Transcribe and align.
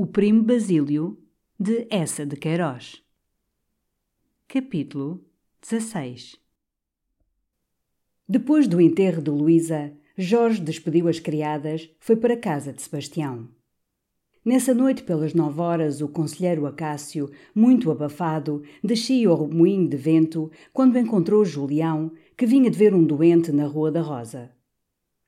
O 0.00 0.06
Primo 0.06 0.44
Basílio, 0.44 1.18
de 1.58 1.88
Essa 1.90 2.24
de 2.24 2.36
Queiroz. 2.36 3.02
Capítulo 4.46 5.24
16 5.60 6.36
Depois 8.28 8.68
do 8.68 8.80
enterro 8.80 9.20
de 9.20 9.32
Luísa, 9.32 9.92
Jorge 10.16 10.60
despediu 10.62 11.08
as 11.08 11.18
criadas, 11.18 11.90
foi 11.98 12.14
para 12.14 12.34
a 12.34 12.36
casa 12.36 12.72
de 12.72 12.80
Sebastião. 12.80 13.48
Nessa 14.44 14.72
noite, 14.72 15.02
pelas 15.02 15.34
nove 15.34 15.60
horas, 15.60 16.00
o 16.00 16.06
conselheiro 16.06 16.64
Acácio, 16.64 17.28
muito 17.52 17.90
abafado, 17.90 18.62
descia 18.84 19.28
ao 19.28 19.48
moinho 19.48 19.88
de 19.88 19.96
vento 19.96 20.48
quando 20.72 20.96
encontrou 20.96 21.44
Julião, 21.44 22.12
que 22.36 22.46
vinha 22.46 22.70
de 22.70 22.78
ver 22.78 22.94
um 22.94 23.02
doente 23.02 23.50
na 23.50 23.66
Rua 23.66 23.90
da 23.90 24.00
Rosa. 24.00 24.56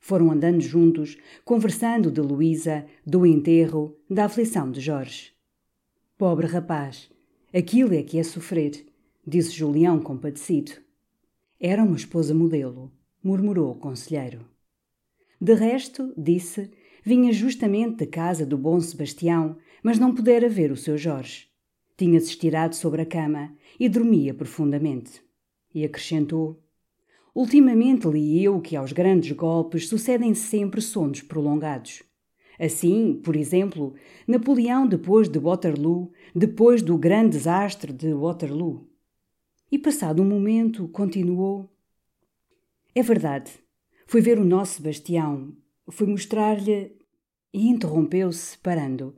Foram 0.00 0.32
andando 0.32 0.60
juntos, 0.60 1.16
conversando 1.44 2.10
de 2.10 2.20
Luísa, 2.20 2.86
do 3.06 3.26
enterro, 3.26 3.96
da 4.08 4.24
aflição 4.24 4.70
de 4.70 4.80
Jorge. 4.80 5.32
Pobre 6.16 6.46
rapaz, 6.46 7.10
aquilo 7.54 7.94
é 7.94 8.02
que 8.02 8.18
é 8.18 8.22
sofrer, 8.22 8.86
disse 9.26 9.52
Julião 9.52 10.00
compadecido. 10.00 10.72
Era 11.60 11.84
uma 11.84 11.96
esposa 11.96 12.34
modelo, 12.34 12.90
murmurou 13.22 13.70
o 13.70 13.78
conselheiro. 13.78 14.44
De 15.40 15.54
resto, 15.54 16.12
disse, 16.16 16.70
vinha 17.04 17.32
justamente 17.32 17.98
da 17.98 18.06
casa 18.06 18.44
do 18.44 18.58
bom 18.58 18.80
Sebastião, 18.80 19.56
mas 19.82 19.98
não 19.98 20.14
pudera 20.14 20.48
ver 20.48 20.72
o 20.72 20.76
seu 20.76 20.96
Jorge. 20.96 21.48
Tinha-se 21.96 22.28
estirado 22.28 22.74
sobre 22.74 23.02
a 23.02 23.06
cama 23.06 23.54
e 23.78 23.88
dormia 23.88 24.32
profundamente. 24.32 25.22
E 25.74 25.84
acrescentou: 25.84 26.62
Ultimamente 27.34 28.08
li 28.08 28.42
eu 28.42 28.60
que 28.60 28.74
aos 28.74 28.92
grandes 28.92 29.32
golpes 29.32 29.88
sucedem 29.88 30.34
sempre 30.34 30.80
sonos 30.80 31.22
prolongados. 31.22 32.02
Assim, 32.58 33.18
por 33.24 33.36
exemplo, 33.36 33.94
Napoleão 34.26 34.86
depois 34.86 35.28
de 35.28 35.38
Waterloo, 35.38 36.12
depois 36.34 36.82
do 36.82 36.98
grande 36.98 37.30
desastre 37.30 37.92
de 37.92 38.12
Waterloo. 38.12 38.86
E 39.72 39.78
passado 39.78 40.22
um 40.22 40.26
momento, 40.26 40.88
continuou: 40.88 41.70
É 42.94 43.02
verdade. 43.02 43.52
Fui 44.06 44.20
ver 44.20 44.38
o 44.38 44.44
nosso 44.44 44.74
Sebastião, 44.74 45.52
fui 45.88 46.06
mostrar-lhe. 46.06 46.98
E 47.52 47.68
interrompeu-se, 47.68 48.56
parando, 48.58 49.16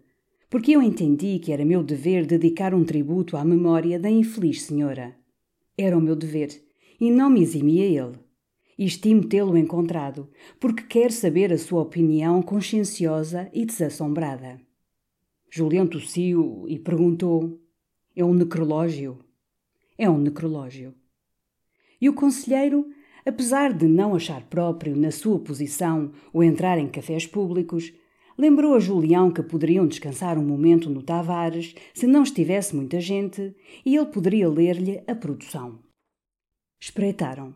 porque 0.49 0.73
eu 0.73 0.81
entendi 0.81 1.39
que 1.39 1.53
era 1.53 1.67
meu 1.67 1.83
dever 1.83 2.25
dedicar 2.25 2.73
um 2.75 2.83
tributo 2.83 3.37
à 3.37 3.45
memória 3.45 3.99
da 3.99 4.09
infeliz 4.09 4.63
senhora. 4.63 5.15
Era 5.77 5.99
o 5.99 6.01
meu 6.01 6.17
dever 6.17 6.49
e 7.03 7.11
não 7.11 7.29
me 7.29 7.43
eximia 7.43 7.85
ele. 7.85 8.17
E 8.79 8.85
estimo 8.85 9.27
tê-lo 9.27 9.59
encontrado, 9.59 10.31
porque 10.61 10.85
quero 10.85 11.13
saber 11.13 11.53
a 11.53 11.59
sua 11.59 11.83
opinião 11.83 12.41
conscienciosa 12.41 13.51
e 13.53 13.67
desassombrada. 13.67 14.61
Julião 15.51 15.85
tossiu 15.85 16.65
e 16.69 16.79
perguntou: 16.79 17.61
É 18.15 18.25
um 18.25 18.33
necrológio? 18.33 19.19
É 19.99 20.09
um 20.09 20.17
necrológio. 20.17 20.95
E 22.01 22.09
o 22.09 22.15
conselheiro, 22.15 22.87
apesar 23.27 23.73
de 23.73 23.89
não 23.89 24.15
achar 24.15 24.45
próprio, 24.45 24.95
na 24.95 25.11
sua 25.11 25.41
posição, 25.41 26.13
o 26.33 26.41
entrar 26.41 26.79
em 26.79 26.87
cafés 26.87 27.27
públicos, 27.27 27.93
lembrou 28.39 28.77
a 28.77 28.81
Julião 28.81 29.29
que 29.29 29.43
poderiam 29.43 29.89
descansar 29.89 30.39
um 30.39 30.47
momento 30.47 30.89
no 30.89 31.03
Tavares 31.03 31.75
se 31.93 32.07
não 32.07 32.23
estivesse 32.23 32.77
muita 32.77 33.01
gente 33.01 33.57
e 33.85 33.97
ele 33.97 34.07
poderia 34.07 34.49
ler-lhe 34.49 35.03
a 35.09 35.17
produção. 35.17 35.81
Espreitaram. 36.83 37.55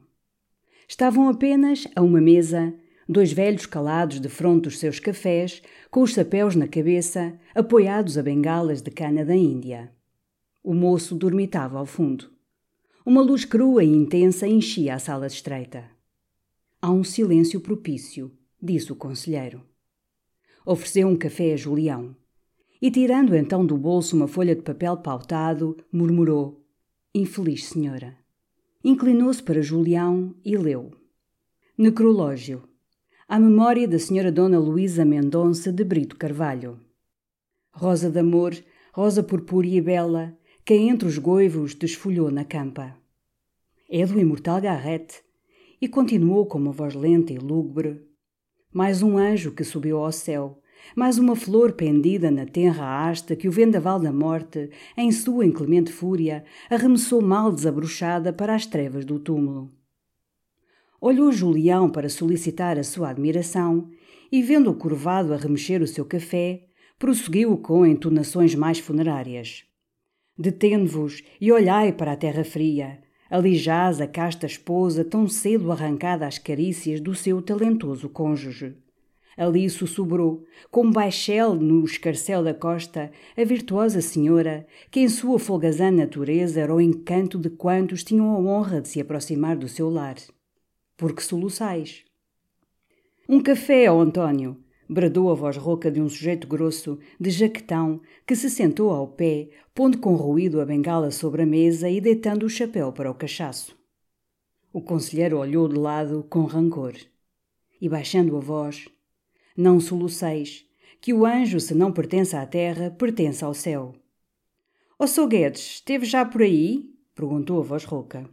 Estavam 0.88 1.28
apenas 1.28 1.84
a 1.96 2.00
uma 2.00 2.20
mesa, 2.20 2.72
dois 3.08 3.32
velhos 3.32 3.66
calados 3.66 4.20
de 4.20 4.28
fronte 4.28 4.62
dos 4.62 4.78
seus 4.78 5.00
cafés, 5.00 5.60
com 5.90 6.02
os 6.02 6.12
chapéus 6.12 6.54
na 6.54 6.68
cabeça, 6.68 7.36
apoiados 7.52 8.16
a 8.16 8.22
bengalas 8.22 8.80
de 8.80 8.92
cana 8.92 9.24
da 9.24 9.34
Índia. 9.34 9.92
O 10.62 10.72
moço 10.72 11.16
dormitava 11.16 11.76
ao 11.76 11.84
fundo. 11.84 12.30
Uma 13.04 13.20
luz 13.20 13.44
crua 13.44 13.82
e 13.82 13.88
intensa 13.88 14.46
enchia 14.46 14.94
a 14.94 14.98
sala 15.00 15.26
estreita. 15.26 15.90
Há 16.80 16.92
um 16.92 17.02
silêncio 17.02 17.60
propício, 17.60 18.30
disse 18.62 18.92
o 18.92 18.96
conselheiro. 18.96 19.60
Ofereceu 20.64 21.08
um 21.08 21.16
café 21.16 21.52
a 21.52 21.56
Julião. 21.56 22.14
E, 22.80 22.92
tirando 22.92 23.34
então 23.34 23.66
do 23.66 23.76
bolso 23.76 24.14
uma 24.14 24.28
folha 24.28 24.54
de 24.54 24.62
papel 24.62 24.96
pautado, 24.98 25.76
murmurou: 25.90 26.64
Infeliz 27.12 27.64
senhora. 27.64 28.24
Inclinou-se 28.88 29.42
para 29.42 29.60
Julião 29.60 30.32
e 30.44 30.56
leu: 30.56 30.92
Necrológio. 31.76 32.62
À 33.26 33.36
memória 33.36 33.88
da 33.88 33.98
Senhora 33.98 34.30
Dona 34.30 34.60
Luísa 34.60 35.04
Mendonça 35.04 35.72
de 35.72 35.82
Brito 35.82 36.14
Carvalho. 36.14 36.78
Rosa 37.72 38.08
de 38.08 38.20
amor, 38.20 38.54
rosa 38.92 39.24
purpúrea 39.24 39.76
e 39.76 39.80
bela, 39.80 40.38
que 40.64 40.74
entre 40.74 41.08
os 41.08 41.18
goivos 41.18 41.74
desfolhou 41.74 42.30
na 42.30 42.44
campa. 42.44 42.96
É 43.90 44.06
do 44.06 44.20
imortal 44.20 44.60
Garrett. 44.60 45.20
E 45.80 45.88
continuou 45.88 46.46
com 46.46 46.58
uma 46.58 46.70
voz 46.70 46.94
lenta 46.94 47.32
e 47.32 47.38
lúgubre. 47.38 48.00
Mais 48.72 49.02
um 49.02 49.18
anjo 49.18 49.50
que 49.50 49.64
subiu 49.64 49.98
ao 49.98 50.12
céu, 50.12 50.62
mais 50.94 51.18
uma 51.18 51.36
flor 51.36 51.72
pendida 51.72 52.30
na 52.30 52.46
tenra 52.46 53.08
haste 53.08 53.36
que 53.36 53.48
o 53.48 53.52
vendaval 53.52 53.98
da 53.98 54.12
morte, 54.12 54.70
em 54.96 55.12
sua 55.12 55.44
inclemente 55.44 55.92
fúria, 55.92 56.44
arremessou 56.70 57.20
mal 57.20 57.52
desabrochada 57.52 58.32
para 58.32 58.54
as 58.54 58.66
trevas 58.66 59.04
do 59.04 59.18
túmulo. 59.18 59.70
Olhou 61.00 61.30
Julião 61.30 61.90
para 61.90 62.08
solicitar 62.08 62.78
a 62.78 62.82
sua 62.82 63.10
admiração 63.10 63.90
e, 64.32 64.42
vendo-o 64.42 64.74
curvado 64.74 65.32
a 65.34 65.36
remexer 65.36 65.82
o 65.82 65.86
seu 65.86 66.04
café, 66.04 66.64
prosseguiu 66.98 67.56
com 67.58 67.84
entonações 67.84 68.54
mais 68.54 68.78
funerárias. 68.78 69.64
Detende-vos 70.38 71.22
e 71.40 71.52
olhai 71.52 71.92
para 71.92 72.12
a 72.12 72.16
terra 72.16 72.44
fria. 72.44 73.00
Ali 73.28 73.56
jaz 73.56 74.00
a 74.00 74.06
casta 74.06 74.46
esposa 74.46 75.04
tão 75.04 75.28
cedo 75.28 75.72
arrancada 75.72 76.26
às 76.26 76.38
carícias 76.38 77.00
do 77.00 77.14
seu 77.14 77.42
talentoso 77.42 78.08
cônjuge. 78.08 78.76
Ali 79.36 79.68
sussurrou, 79.68 80.44
como 80.70 80.92
baixel 80.92 81.54
no 81.54 81.84
escarcel 81.84 82.42
da 82.42 82.54
costa, 82.54 83.10
a 83.36 83.44
virtuosa 83.44 84.00
senhora, 84.00 84.66
que 84.90 85.00
em 85.00 85.08
sua 85.08 85.38
folgazã 85.38 85.90
natureza 85.90 86.60
era 86.60 86.74
o 86.74 86.80
encanto 86.80 87.38
de 87.38 87.50
quantos 87.50 88.02
tinham 88.02 88.30
a 88.30 88.38
honra 88.38 88.80
de 88.80 88.88
se 88.88 89.00
aproximar 89.00 89.56
do 89.56 89.68
seu 89.68 89.90
lar. 89.90 90.16
Porque 90.96 91.20
soluçais. 91.20 92.04
Um 93.28 93.42
café 93.42 93.86
ao 93.86 94.00
Antônio, 94.00 94.56
bradou 94.88 95.30
a 95.30 95.34
voz 95.34 95.58
rouca 95.58 95.90
de 95.90 96.00
um 96.00 96.08
sujeito 96.08 96.46
grosso, 96.46 96.98
de 97.20 97.30
jaquetão, 97.30 98.00
que 98.26 98.34
se 98.34 98.48
sentou 98.48 98.90
ao 98.90 99.06
pé, 99.06 99.50
pondo 99.74 99.98
com 99.98 100.14
ruído 100.14 100.62
a 100.62 100.64
bengala 100.64 101.10
sobre 101.10 101.42
a 101.42 101.46
mesa 101.46 101.90
e 101.90 102.00
deitando 102.00 102.46
o 102.46 102.48
chapéu 102.48 102.90
para 102.90 103.10
o 103.10 103.14
cachaço. 103.14 103.76
O 104.72 104.80
conselheiro 104.80 105.38
olhou 105.38 105.68
de 105.68 105.76
lado 105.76 106.24
com 106.30 106.44
rancor. 106.44 106.94
E 107.78 107.88
baixando 107.88 108.36
a 108.36 108.40
voz, 108.40 108.88
não 109.56 109.80
soluceis, 109.80 110.66
que 111.00 111.12
o 111.12 111.24
anjo, 111.24 111.58
se 111.60 111.74
não 111.74 111.92
pertence 111.92 112.36
à 112.36 112.44
terra, 112.44 112.90
pertence 112.90 113.44
ao 113.44 113.54
céu. 113.54 113.94
Ó 114.98 115.06
Sou 115.06 115.26
Guedes, 115.26 115.76
esteve 115.76 116.04
já 116.04 116.24
por 116.24 116.42
aí? 116.42 116.90
perguntou 117.14 117.60
a 117.60 117.62
voz 117.62 117.84
rouca. 117.84 118.28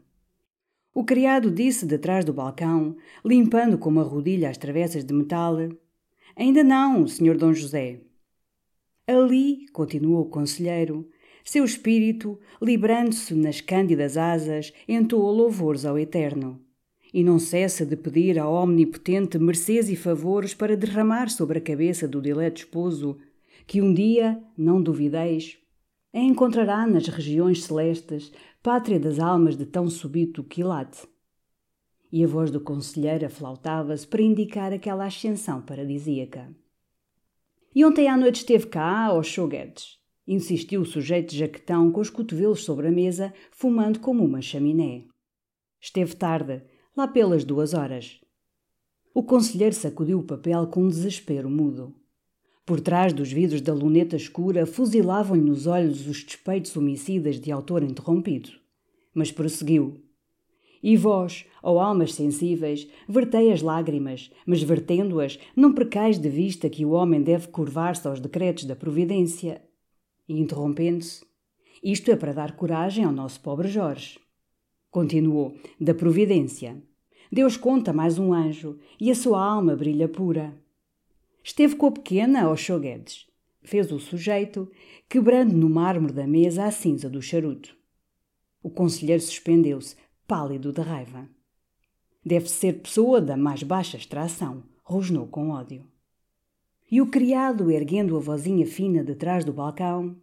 O 0.93 1.03
criado 1.03 1.49
disse 1.49 1.85
detrás 1.85 2.23
do 2.23 2.33
balcão, 2.33 2.95
limpando 3.25 3.77
com 3.77 3.89
uma 3.89 4.03
rodilha 4.03 4.49
as 4.49 4.57
travessas 4.57 5.03
de 5.03 5.13
metal: 5.13 5.57
Ainda 6.35 6.63
não, 6.63 7.07
senhor 7.07 7.37
Dom 7.37 7.53
José. 7.53 8.01
Ali, 9.07 9.67
continuou 9.73 10.21
o 10.21 10.29
conselheiro, 10.29 11.09
seu 11.43 11.65
espírito, 11.65 12.39
librando-se 12.61 13.33
nas 13.33 13.59
cândidas 13.59 14.17
asas, 14.17 14.71
entoa 14.87 15.31
louvores 15.31 15.83
ao 15.83 15.97
Eterno. 15.97 16.61
E 17.13 17.23
não 17.23 17.37
cessa 17.37 17.85
de 17.85 17.95
pedir 17.95 18.39
ao 18.39 18.53
Omnipotente 18.53 19.37
mercês 19.37 19.87
e 19.89 19.95
favores 19.95 20.55
para 20.55 20.75
derramar 20.75 21.29
sobre 21.29 21.59
a 21.59 21.61
cabeça 21.61 22.07
do 22.07 22.19
dileto 22.19 22.61
esposo, 22.61 23.19
que 23.67 23.81
um 23.81 23.93
dia, 23.93 24.41
não 24.57 24.81
duvideis, 24.81 25.59
a 26.11 26.19
encontrará 26.19 26.87
nas 26.87 27.07
regiões 27.07 27.63
celestes, 27.63 28.31
pátria 28.61 28.99
das 28.99 29.19
almas 29.19 29.55
de 29.55 29.65
tão 29.65 29.87
súbito 29.89 30.43
quilate. 30.43 31.07
E 32.11 32.23
a 32.23 32.27
voz 32.27 32.51
do 32.51 32.59
conselheiro 32.59 33.25
aflautava-se 33.25 34.07
para 34.07 34.21
indicar 34.21 34.73
aquela 34.73 35.05
ascensão 35.05 35.61
paradisíaca. 35.61 36.55
E 37.75 37.83
ontem 37.83 38.07
à 38.07 38.15
noite 38.15 38.37
esteve 38.37 38.67
cá, 38.67 39.05
aos 39.05 39.27
Choguetes. 39.27 39.97
Insistiu 40.27 40.81
o 40.81 40.85
sujeito 40.85 41.31
de 41.31 41.39
jaquetão 41.39 41.91
com 41.91 41.99
os 41.99 42.09
cotovelos 42.09 42.63
sobre 42.63 42.87
a 42.87 42.91
mesa, 42.91 43.33
fumando 43.51 43.99
como 43.99 44.23
uma 44.23 44.41
chaminé. 44.41 45.05
Esteve 45.81 46.15
tarde, 46.15 46.61
lá 46.95 47.07
pelas 47.07 47.43
duas 47.43 47.73
horas. 47.73 48.19
O 49.13 49.23
conselheiro 49.23 49.75
sacudiu 49.75 50.19
o 50.19 50.23
papel 50.23 50.67
com 50.67 50.83
um 50.83 50.87
desespero 50.87 51.49
mudo. 51.49 51.93
Por 52.65 52.79
trás 52.79 53.11
dos 53.11 53.31
vidros 53.31 53.61
da 53.61 53.73
luneta 53.73 54.15
escura 54.15 54.65
fuzilavam-lhe 54.65 55.43
nos 55.43 55.67
olhos 55.67 56.07
os 56.07 56.23
despeitos 56.23 56.75
homicidas 56.77 57.39
de 57.39 57.51
autor 57.51 57.83
interrompido. 57.83 58.51
Mas 59.13 59.31
prosseguiu. 59.31 60.01
E 60.81 60.95
vós, 60.97 61.45
ó 61.61 61.79
almas 61.79 62.13
sensíveis, 62.13 62.87
vertei 63.07 63.51
as 63.51 63.61
lágrimas, 63.61 64.31
mas 64.45 64.61
vertendo-as, 64.61 65.39
não 65.55 65.73
precais 65.73 66.19
de 66.19 66.29
vista 66.29 66.69
que 66.69 66.85
o 66.85 66.91
homem 66.91 67.21
deve 67.21 67.47
curvar-se 67.47 68.07
aos 68.07 68.19
decretos 68.19 68.65
da 68.65 68.75
providência. 68.75 69.61
E 70.27 70.39
interrompendo-se, 70.39 71.25
isto 71.83 72.11
é 72.11 72.15
para 72.15 72.33
dar 72.33 72.55
coragem 72.55 73.03
ao 73.03 73.11
nosso 73.11 73.39
pobre 73.41 73.67
Jorge. 73.67 74.22
Continuou, 74.93 75.57
da 75.81 75.91
providência. 75.91 76.79
Deus 77.31 77.57
conta 77.57 77.91
mais 77.91 78.19
um 78.19 78.31
anjo, 78.31 78.77
e 79.01 79.09
a 79.09 79.15
sua 79.15 79.43
alma 79.43 79.75
brilha 79.75 80.07
pura. 80.07 80.55
Esteve 81.43 81.75
com 81.75 81.87
a 81.87 81.91
pequena 81.91 82.43
aos 82.43 82.59
choguedes. 82.59 83.25
Fez 83.63 83.91
o 83.91 83.99
sujeito, 83.99 84.71
quebrando 85.09 85.57
no 85.57 85.67
mármore 85.67 86.13
da 86.13 86.27
mesa 86.27 86.65
a 86.65 86.69
cinza 86.69 87.09
do 87.09 87.23
charuto. 87.23 87.75
O 88.61 88.69
conselheiro 88.69 89.19
suspendeu-se, 89.19 89.95
pálido 90.27 90.71
de 90.71 90.81
raiva. 90.81 91.27
Deve 92.23 92.47
ser 92.47 92.73
pessoa 92.73 93.19
da 93.19 93.35
mais 93.35 93.63
baixa 93.63 93.97
extração, 93.97 94.61
rosnou 94.83 95.25
com 95.25 95.49
ódio. 95.49 95.83
E 96.91 97.01
o 97.01 97.07
criado, 97.07 97.71
erguendo 97.71 98.15
a 98.15 98.19
vozinha 98.19 98.67
fina 98.67 99.03
de 99.03 99.15
trás 99.15 99.43
do 99.43 99.53
balcão. 99.53 100.15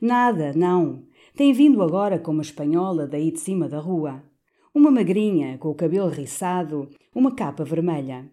Nada, 0.00 0.52
não. 0.52 1.07
Tem 1.34 1.52
vindo 1.52 1.82
agora 1.82 2.18
com 2.18 2.32
uma 2.32 2.42
espanhola 2.42 3.06
daí 3.06 3.30
de 3.30 3.38
cima 3.38 3.68
da 3.68 3.78
rua. 3.78 4.22
Uma 4.74 4.90
magrinha, 4.90 5.58
com 5.58 5.68
o 5.68 5.74
cabelo 5.74 6.08
riçado, 6.08 6.88
uma 7.14 7.34
capa 7.34 7.64
vermelha. 7.64 8.30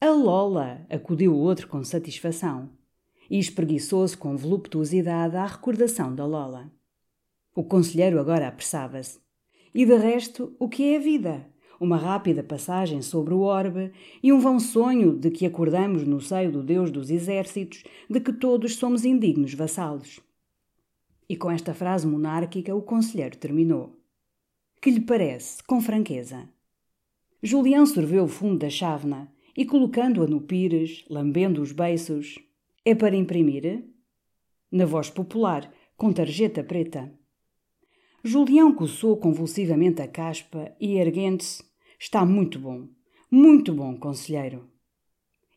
A 0.00 0.10
Lola! 0.10 0.84
acudiu 0.90 1.32
o 1.32 1.38
outro 1.38 1.68
com 1.68 1.84
satisfação. 1.84 2.70
E 3.30 3.38
espreguiçou-se 3.38 4.16
com 4.16 4.36
voluptuosidade 4.36 5.36
à 5.36 5.46
recordação 5.46 6.14
da 6.14 6.26
Lola. 6.26 6.70
O 7.54 7.62
conselheiro 7.62 8.18
agora 8.18 8.48
apressava-se. 8.48 9.20
E 9.74 9.86
de 9.86 9.96
resto, 9.96 10.54
o 10.58 10.68
que 10.68 10.94
é 10.94 10.96
a 10.96 11.00
vida? 11.00 11.46
Uma 11.78 11.96
rápida 11.96 12.42
passagem 12.42 13.02
sobre 13.02 13.34
o 13.34 13.40
orbe 13.40 13.92
e 14.22 14.32
um 14.32 14.38
vão 14.38 14.60
sonho 14.60 15.16
de 15.16 15.30
que 15.30 15.46
acordamos 15.46 16.04
no 16.04 16.20
seio 16.20 16.52
do 16.52 16.62
Deus 16.62 16.90
dos 16.90 17.10
exércitos 17.10 17.82
de 18.08 18.20
que 18.20 18.32
todos 18.32 18.76
somos 18.76 19.04
indignos 19.04 19.54
vassalos. 19.54 20.20
E 21.32 21.36
com 21.36 21.50
esta 21.50 21.72
frase 21.72 22.06
monárquica 22.06 22.74
o 22.74 22.82
conselheiro 22.82 23.38
terminou. 23.38 23.98
Que 24.82 24.90
lhe 24.90 25.00
parece, 25.00 25.62
com 25.62 25.80
franqueza? 25.80 26.46
Julião 27.42 27.86
sorveu 27.86 28.24
o 28.24 28.28
fundo 28.28 28.58
da 28.58 28.68
chávena 28.68 29.32
e, 29.56 29.64
colocando-a 29.64 30.26
no 30.26 30.42
pires, 30.42 31.06
lambendo 31.08 31.62
os 31.62 31.72
beiços, 31.72 32.38
é 32.84 32.94
para 32.94 33.16
imprimir? 33.16 33.82
Na 34.70 34.84
voz 34.84 35.08
popular, 35.08 35.72
com 35.96 36.12
tarjeta 36.12 36.62
preta. 36.62 37.10
Julião 38.22 38.70
coçou 38.74 39.16
convulsivamente 39.16 40.02
a 40.02 40.06
caspa 40.06 40.76
e, 40.78 40.98
erguendo-se, 40.98 41.64
está 41.98 42.26
muito 42.26 42.58
bom, 42.58 42.88
muito 43.30 43.72
bom, 43.72 43.96
conselheiro. 43.96 44.68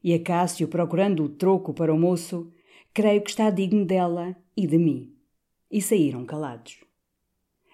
E 0.01 0.13
Acácio, 0.13 0.69
procurando 0.69 1.25
o 1.25 1.27
troco 1.27 1.73
para 1.73 1.93
o 1.93 1.99
moço, 1.99 2.49
creio 2.93 3.21
que 3.21 3.31
está 3.31 3.49
digno 3.49 3.83
dela 3.85 4.37
e 4.55 4.65
de 4.65 4.77
mim. 4.77 5.14
E 5.69 5.81
saíram 5.81 6.25
calados. 6.25 6.83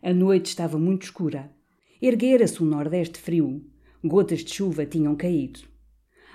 A 0.02 0.14
noite 0.14 0.48
estava 0.48 0.78
muito 0.78 1.04
escura. 1.04 1.52
Erguera-se 2.02 2.62
um 2.64 2.66
nordeste 2.66 3.20
frio. 3.20 3.66
Gotas 4.04 4.44
de 4.44 4.54
chuva 4.54 4.86
tinham 4.86 5.16
caído. 5.16 5.62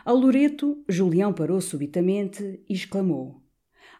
Ao 0.04 0.16
Loreto, 0.16 0.84
Julião 0.88 1.32
parou 1.32 1.60
subitamente 1.60 2.60
e 2.68 2.74
exclamou: 2.74 3.42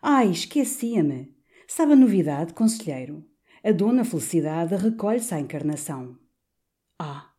Ai, 0.00 0.31
esquecia-me! 0.31 1.35
Sabe 1.67 1.94
a 1.94 1.97
novidade, 1.97 2.55
conselheiro? 2.55 3.25
a 3.67 3.73
Dona 3.73 4.05
Felicidade 4.05 4.76
recolhe-se 4.76 5.35
à 5.35 5.41
encarnação. 5.41 6.17
Ah! 7.00 7.32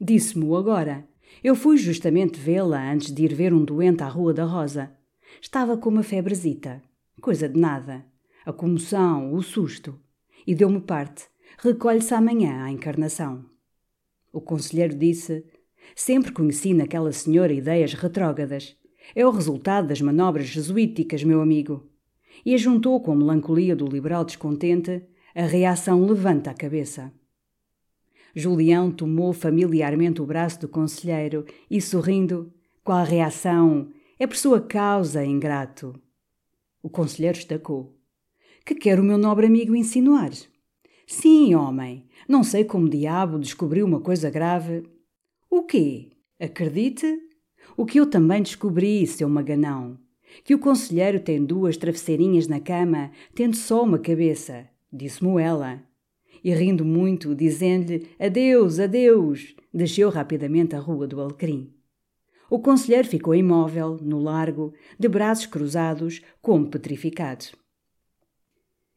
Disse-me-o 0.00 0.56
agora. 0.56 1.06
Eu 1.44 1.54
fui 1.54 1.76
justamente 1.76 2.40
vê-la 2.40 2.90
antes 2.90 3.12
de 3.12 3.24
ir 3.24 3.34
ver 3.34 3.52
um 3.52 3.62
doente 3.62 4.02
à 4.02 4.08
Rua 4.08 4.32
da 4.32 4.46
Rosa. 4.46 4.96
Estava 5.42 5.76
com 5.76 5.90
uma 5.90 6.02
febrezita. 6.02 6.82
Coisa 7.20 7.50
de 7.50 7.60
nada. 7.60 8.02
A 8.44 8.52
comoção, 8.52 9.32
o 9.34 9.42
susto. 9.42 9.98
E 10.46 10.54
deu-me 10.54 10.80
parte. 10.80 11.24
Recolhe-se 11.58 12.14
amanhã 12.14 12.64
à 12.64 12.70
encarnação. 12.70 13.44
O 14.32 14.40
conselheiro 14.40 14.96
disse: 14.96 15.44
Sempre 15.94 16.32
conheci 16.32 16.74
naquela 16.74 17.12
senhora 17.12 17.52
ideias 17.52 17.94
retrógradas. 17.94 18.76
É 19.14 19.26
o 19.26 19.30
resultado 19.30 19.88
das 19.88 20.00
manobras 20.00 20.46
jesuíticas, 20.46 21.22
meu 21.22 21.40
amigo. 21.40 21.88
E 22.44 22.54
ajuntou 22.54 23.00
com 23.00 23.12
a 23.12 23.16
melancolia 23.16 23.76
do 23.76 23.86
liberal 23.86 24.24
descontente 24.24 25.02
a 25.34 25.46
reação 25.46 26.04
levanta 26.04 26.50
a 26.50 26.54
cabeça. 26.54 27.12
Julião 28.34 28.90
tomou 28.90 29.32
familiarmente 29.32 30.20
o 30.20 30.26
braço 30.26 30.60
do 30.60 30.68
conselheiro 30.68 31.44
e, 31.70 31.80
sorrindo, 31.80 32.52
qual 32.84 33.04
reação? 33.04 33.90
É 34.18 34.26
por 34.26 34.36
sua 34.36 34.60
causa, 34.60 35.24
ingrato. 35.24 35.98
O 36.82 36.90
conselheiro 36.90 37.38
estacou. 37.38 37.98
Que 38.64 38.76
quer 38.76 39.00
o 39.00 39.02
meu 39.02 39.18
nobre 39.18 39.46
amigo 39.46 39.74
insinuar? 39.74 40.30
Sim, 41.04 41.54
homem, 41.54 42.06
não 42.28 42.44
sei 42.44 42.64
como 42.64 42.88
diabo 42.88 43.38
descobriu 43.38 43.84
uma 43.84 44.00
coisa 44.00 44.30
grave. 44.30 44.84
O 45.50 45.64
quê? 45.64 46.12
Acredite? 46.38 47.18
O 47.76 47.84
que 47.84 47.98
eu 47.98 48.06
também 48.06 48.40
descobri, 48.40 49.04
seu 49.06 49.28
maganão. 49.28 49.98
Que 50.44 50.54
o 50.54 50.60
conselheiro 50.60 51.18
tem 51.18 51.44
duas 51.44 51.76
travesseirinhas 51.76 52.46
na 52.46 52.60
cama, 52.60 53.10
tendo 53.34 53.56
só 53.56 53.82
uma 53.82 53.98
cabeça, 53.98 54.68
disse-mo 54.92 55.40
ela. 55.40 55.82
E 56.42 56.54
rindo 56.54 56.84
muito, 56.84 57.34
dizendo-lhe 57.34 58.08
adeus, 58.18 58.78
adeus, 58.78 59.56
desceu 59.74 60.08
rapidamente 60.08 60.76
a 60.76 60.78
rua 60.78 61.06
do 61.06 61.20
Alecrim. 61.20 61.74
O 62.48 62.60
conselheiro 62.60 63.08
ficou 63.08 63.34
imóvel, 63.34 63.98
no 64.00 64.20
largo, 64.20 64.72
de 64.98 65.08
braços 65.08 65.46
cruzados, 65.46 66.22
como 66.40 66.68
petrificado. 66.68 67.46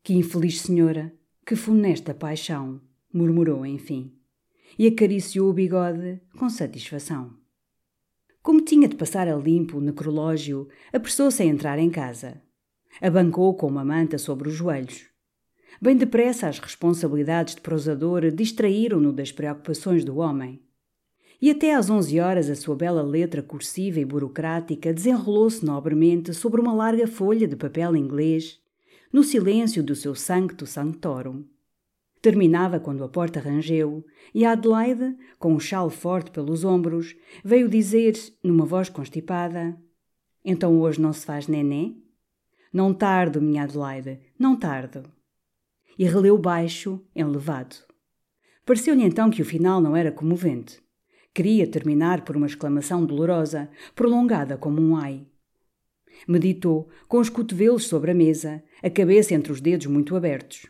Que 0.06 0.14
infeliz 0.14 0.62
senhora, 0.62 1.12
que 1.44 1.56
funesta 1.56 2.14
paixão, 2.14 2.80
murmurou 3.12 3.66
enfim, 3.66 4.14
e 4.78 4.86
acariciou 4.86 5.50
o 5.50 5.54
bigode 5.54 6.22
com 6.38 6.48
satisfação. 6.48 7.34
Como 8.44 8.62
tinha 8.62 8.88
de 8.88 8.96
passar 8.96 9.28
a 9.28 9.36
limpo 9.36 9.80
o 9.80 9.82
necrológio, 9.82 10.68
apressou-se 10.94 11.42
a 11.42 11.46
entrar 11.48 11.80
em 11.80 11.90
casa. 11.90 12.40
Abancou 13.02 13.56
com 13.56 13.66
uma 13.66 13.84
manta 13.84 14.20
sobre 14.20 14.48
os 14.48 14.54
joelhos. 14.54 15.08
Bem 15.82 15.98
depressa 15.98 16.50
as 16.50 16.60
responsabilidades 16.60 17.56
de 17.56 17.62
prosador 17.62 18.30
distraíram-no 18.30 19.12
das 19.12 19.32
preocupações 19.32 20.06
do 20.06 20.18
homem. 20.18 20.62
E 21.42 21.50
até 21.50 21.74
às 21.74 21.90
onze 21.90 22.20
horas 22.20 22.48
a 22.48 22.56
sua 22.56 22.76
bela 22.76 23.02
letra 23.02 23.42
cursiva 23.42 24.00
e 24.00 24.06
burocrática 24.06 24.94
desenrolou-se 24.94 25.66
nobremente 25.66 26.32
sobre 26.32 26.62
uma 26.62 26.76
larga 26.76 27.08
folha 27.08 27.48
de 27.48 27.56
papel 27.56 27.96
inglês, 27.96 28.64
no 29.16 29.24
silêncio 29.24 29.82
do 29.82 29.96
seu 29.96 30.14
sancto 30.14 30.66
sanctorum. 30.66 31.46
Terminava 32.22 32.82
quando 32.82 33.02
a 33.02 33.08
porta 33.08 33.40
rangeu 33.40 34.06
e 34.34 34.44
Adelaide, 34.44 35.16
com 35.40 35.54
um 35.54 35.60
chal 35.60 35.90
forte 35.90 36.32
pelos 36.32 36.66
ombros, 36.66 37.16
veio 37.42 37.70
dizer, 37.70 38.14
numa 38.44 38.66
voz 38.66 38.90
constipada: 38.90 39.80
Então 40.44 40.82
hoje 40.82 41.00
não 41.00 41.14
se 41.14 41.26
faz 41.26 41.48
nenê? 41.48 41.96
Não 42.74 42.94
tardo, 42.94 43.42
minha 43.42 43.64
Adelaide, 43.64 44.20
não 44.38 44.54
tardo 44.54 45.10
e 45.98 46.04
releu 46.04 46.38
baixo, 46.38 47.02
enlevado. 47.16 47.78
Pareceu-lhe 48.66 49.06
então 49.06 49.30
que 49.30 49.42
o 49.42 49.46
final 49.46 49.80
não 49.80 49.96
era 49.96 50.12
comovente. 50.12 50.84
Queria 51.34 51.66
terminar 51.66 52.26
por 52.26 52.36
uma 52.36 52.48
exclamação 52.48 53.06
dolorosa, 53.06 53.70
prolongada 53.96 54.58
como 54.58 54.82
um 54.82 54.98
ai. 54.98 55.26
Meditou, 56.28 56.90
com 57.08 57.20
os 57.20 57.30
cotovelos 57.30 57.86
sobre 57.86 58.12
a 58.12 58.16
mesa, 58.16 58.64
a 58.82 58.90
cabeça 58.90 59.34
entre 59.34 59.52
os 59.52 59.62
dedos 59.62 59.88
muito 59.88 60.16
abertos. 60.16 60.68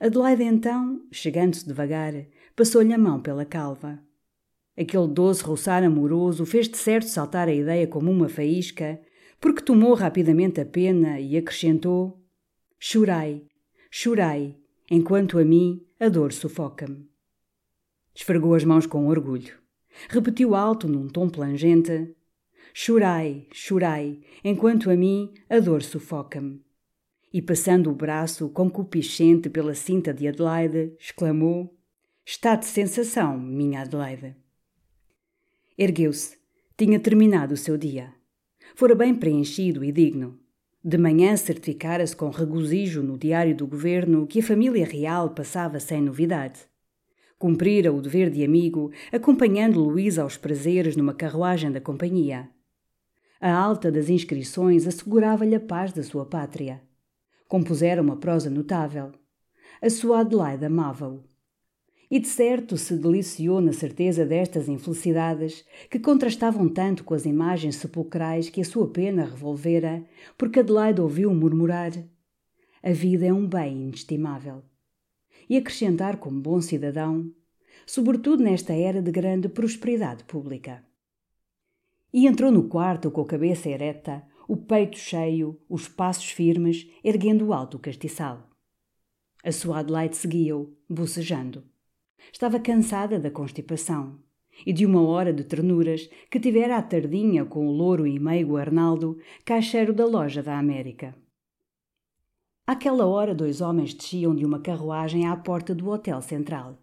Adelaide 0.00 0.42
então, 0.42 1.02
chegando-se 1.10 1.66
devagar, 1.66 2.12
passou-lhe 2.54 2.92
a 2.92 2.98
mão 2.98 3.20
pela 3.20 3.44
calva. 3.44 3.98
Aquele 4.76 5.08
doce 5.08 5.42
roçar 5.44 5.84
amoroso 5.84 6.44
fez 6.44 6.68
de 6.68 6.76
certo 6.76 7.08
saltar 7.08 7.48
a 7.48 7.54
ideia 7.54 7.86
como 7.86 8.10
uma 8.10 8.28
faísca, 8.28 9.00
porque 9.40 9.62
tomou 9.62 9.94
rapidamente 9.94 10.60
a 10.60 10.66
pena 10.66 11.20
e 11.20 11.36
acrescentou: 11.36 12.20
Chorai, 12.78 13.42
chorai, 13.90 14.56
enquanto 14.90 15.38
a 15.38 15.44
mim 15.44 15.80
a 16.00 16.08
dor 16.08 16.32
sufoca-me. 16.32 17.08
Esfregou 18.14 18.54
as 18.54 18.64
mãos 18.64 18.86
com 18.86 19.06
orgulho. 19.06 19.58
Repetiu 20.08 20.54
alto 20.54 20.88
num 20.88 21.08
tom 21.08 21.28
plangente: 21.28 22.14
Chorai, 22.76 23.46
chorai, 23.52 24.18
enquanto 24.42 24.90
a 24.90 24.96
mim 24.96 25.32
a 25.48 25.60
dor 25.60 25.80
sufoca-me 25.80 26.60
e, 27.32 27.40
passando 27.40 27.88
o 27.88 27.94
braço 27.94 28.48
concupiscente 28.48 29.48
pela 29.48 29.74
cinta 29.74 30.12
de 30.12 30.26
Adelaide, 30.26 30.92
exclamou: 30.98 31.72
Está 32.26 32.56
de 32.56 32.66
sensação, 32.66 33.38
minha 33.38 33.82
Adelaide. 33.82 34.36
Ergueu-se. 35.78 36.36
Tinha 36.76 36.98
terminado 36.98 37.54
o 37.54 37.56
seu 37.56 37.78
dia. 37.78 38.12
Fora 38.74 38.96
bem 38.96 39.14
preenchido 39.14 39.84
e 39.84 39.92
digno. 39.92 40.38
De 40.82 40.98
manhã 40.98 41.36
certificara-se 41.36 42.14
com 42.14 42.28
regozijo 42.28 43.04
no 43.04 43.16
diário 43.16 43.56
do 43.56 43.68
governo 43.68 44.26
que 44.26 44.40
a 44.40 44.42
família 44.42 44.84
real 44.84 45.30
passava 45.30 45.78
sem 45.78 46.00
novidade. 46.00 46.60
Cumprira 47.38 47.92
o 47.92 48.00
dever 48.00 48.30
de 48.30 48.44
amigo, 48.44 48.90
acompanhando 49.12 49.80
Luísa 49.80 50.22
aos 50.22 50.36
prazeres 50.36 50.96
numa 50.96 51.14
carruagem 51.14 51.70
da 51.70 51.80
companhia. 51.80 52.50
A 53.46 53.52
alta 53.52 53.92
das 53.92 54.08
inscrições 54.08 54.86
assegurava-lhe 54.86 55.54
a 55.54 55.60
paz 55.60 55.92
da 55.92 56.02
sua 56.02 56.24
pátria. 56.24 56.80
Compusera 57.46 58.00
uma 58.00 58.16
prosa 58.16 58.48
notável. 58.48 59.12
A 59.82 59.90
sua 59.90 60.20
Adelaide 60.20 60.64
amava-o. 60.64 61.22
E 62.10 62.18
de 62.18 62.26
certo 62.26 62.78
se 62.78 62.96
deliciou 62.96 63.60
na 63.60 63.74
certeza 63.74 64.24
destas 64.24 64.66
infelicidades 64.66 65.62
que 65.90 65.98
contrastavam 65.98 66.70
tanto 66.70 67.04
com 67.04 67.12
as 67.12 67.26
imagens 67.26 67.76
sepulcrais 67.76 68.48
que 68.48 68.62
a 68.62 68.64
sua 68.64 68.88
pena 68.88 69.26
revolvera, 69.26 70.02
porque 70.38 70.60
Adelaide 70.60 71.02
ouviu 71.02 71.34
murmurar: 71.34 71.92
A 72.82 72.92
vida 72.92 73.26
é 73.26 73.32
um 73.34 73.46
bem 73.46 73.82
inestimável. 73.82 74.62
E 75.50 75.58
acrescentar 75.58 76.16
como 76.16 76.40
bom 76.40 76.62
cidadão, 76.62 77.30
sobretudo 77.84 78.42
nesta 78.42 78.72
era 78.72 79.02
de 79.02 79.10
grande 79.10 79.50
prosperidade 79.50 80.24
pública. 80.24 80.82
E 82.16 82.28
entrou 82.28 82.52
no 82.52 82.68
quarto 82.68 83.10
com 83.10 83.22
a 83.22 83.26
cabeça 83.26 83.68
ereta, 83.68 84.24
o 84.46 84.56
peito 84.56 84.96
cheio, 84.96 85.60
os 85.68 85.88
passos 85.88 86.30
firmes, 86.30 86.88
erguendo 87.02 87.52
alto 87.52 87.76
o 87.76 87.80
castiçal. 87.80 88.48
A 89.42 89.50
sua 89.50 89.80
Adelaide 89.80 90.16
seguia-o, 90.16 90.72
bocejando. 90.88 91.64
Estava 92.32 92.60
cansada 92.60 93.18
da 93.18 93.32
constipação 93.32 94.20
e 94.64 94.72
de 94.72 94.86
uma 94.86 95.02
hora 95.02 95.32
de 95.32 95.42
ternuras 95.42 96.08
que 96.30 96.38
tivera 96.38 96.76
à 96.76 96.82
tardinha 96.82 97.44
com 97.44 97.66
o 97.66 97.72
louro 97.72 98.06
e 98.06 98.16
meigo 98.20 98.56
Arnaldo, 98.56 99.18
caixeiro 99.44 99.92
da 99.92 100.06
loja 100.06 100.40
da 100.40 100.56
América. 100.56 101.16
Àquela 102.64 103.06
hora, 103.06 103.34
dois 103.34 103.60
homens 103.60 103.92
desciam 103.92 104.36
de 104.36 104.46
uma 104.46 104.60
carruagem 104.60 105.26
à 105.26 105.36
porta 105.36 105.74
do 105.74 105.90
Hotel 105.90 106.22
Central. 106.22 106.78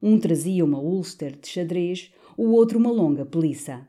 Um 0.00 0.20
trazia 0.20 0.64
uma 0.64 0.78
Ulster 0.78 1.36
de 1.36 1.48
xadrez, 1.48 2.14
o 2.36 2.52
outro 2.52 2.78
uma 2.78 2.92
longa 2.92 3.26
peliça. 3.26 3.88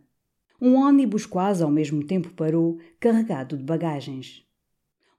Um 0.59 0.75
ônibus 0.75 1.25
quase 1.25 1.63
ao 1.63 1.69
mesmo 1.69 2.03
tempo 2.03 2.29
parou, 2.31 2.79
carregado 2.99 3.55
de 3.55 3.63
bagagens. 3.63 4.43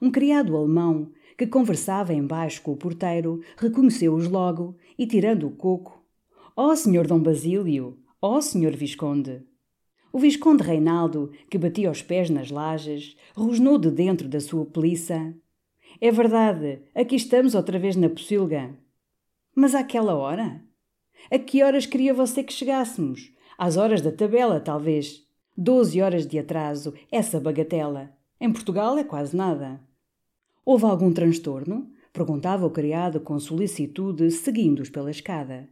Um 0.01 0.11
criado 0.11 0.57
alemão, 0.57 1.13
que 1.37 1.47
conversava 1.47 2.13
embaixo 2.13 2.61
com 2.63 2.73
o 2.73 2.77
porteiro, 2.77 3.41
reconheceu-os 3.57 4.29
logo 4.29 4.77
e, 4.99 5.07
tirando 5.07 5.47
o 5.47 5.51
coco, 5.51 5.99
Ó 6.61 6.73
oh, 6.73 6.77
senhor 6.77 7.07
Dom 7.07 7.21
Basílio! 7.21 7.97
Ó 8.21 8.37
oh, 8.37 8.43
senhor 8.43 8.75
Visconde! 8.75 9.45
O 10.13 10.19
Visconde 10.19 10.65
Reinaldo, 10.65 11.31
que 11.49 11.57
batia 11.57 11.89
os 11.89 12.03
pés 12.03 12.31
nas 12.31 12.51
lajes, 12.51 13.17
rosnou 13.33 13.79
de 13.79 13.93
dentro 13.93 14.27
da 14.27 14.41
sua 14.41 14.67
peliça. 14.67 15.33
É 16.01 16.11
verdade, 16.11 16.83
aqui 16.93 17.15
estamos 17.15 17.55
outra 17.55 17.79
vez 17.79 17.95
na 17.95 18.09
pocilga. 18.09 18.77
Mas 19.55 19.73
àquela 19.73 20.17
hora? 20.17 20.61
A 21.31 21.39
que 21.39 21.63
horas 21.63 21.87
queria 21.87 22.13
você 22.13 22.43
que 22.43 22.53
chegássemos? 22.53 23.33
Às 23.57 23.77
horas 23.77 24.03
da 24.03 24.11
tabela, 24.11 24.59
talvez. 24.59 25.28
Doze 25.61 26.01
horas 26.01 26.25
de 26.25 26.39
atraso, 26.39 26.95
essa 27.11 27.41
bagatela. 27.41 28.17
Em 28.41 28.53
Portugal 28.53 28.97
é 28.97 29.03
quase 29.03 29.37
nada. 29.37 29.81
Houve 30.65 30.85
algum 30.85 31.13
transtorno? 31.13 31.91
Perguntava 32.13 32.65
o 32.65 32.71
criado 32.71 33.19
com 33.19 33.41
solicitude, 33.41 34.31
seguindo-os 34.31 34.89
pela 34.89 35.11
escada. 35.11 35.69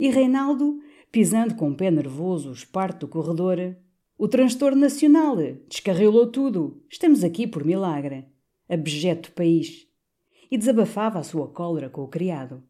E 0.00 0.08
Reinaldo, 0.08 0.80
pisando 1.12 1.54
com 1.54 1.70
o 1.70 1.74
pé 1.74 1.90
nervoso 1.90 2.48
o 2.48 2.54
esparto 2.54 3.06
do 3.06 3.12
corredor, 3.12 3.76
o 4.16 4.26
transtorno 4.26 4.80
nacional, 4.80 5.36
descarrilou 5.68 6.28
tudo. 6.28 6.82
Estamos 6.88 7.22
aqui 7.22 7.46
por 7.46 7.62
milagre. 7.62 8.24
Abjeto 8.66 9.32
país. 9.32 9.86
E 10.50 10.56
desabafava 10.56 11.18
a 11.18 11.22
sua 11.22 11.48
cólera 11.48 11.90
com 11.90 12.00
o 12.00 12.08
criado. 12.08 12.62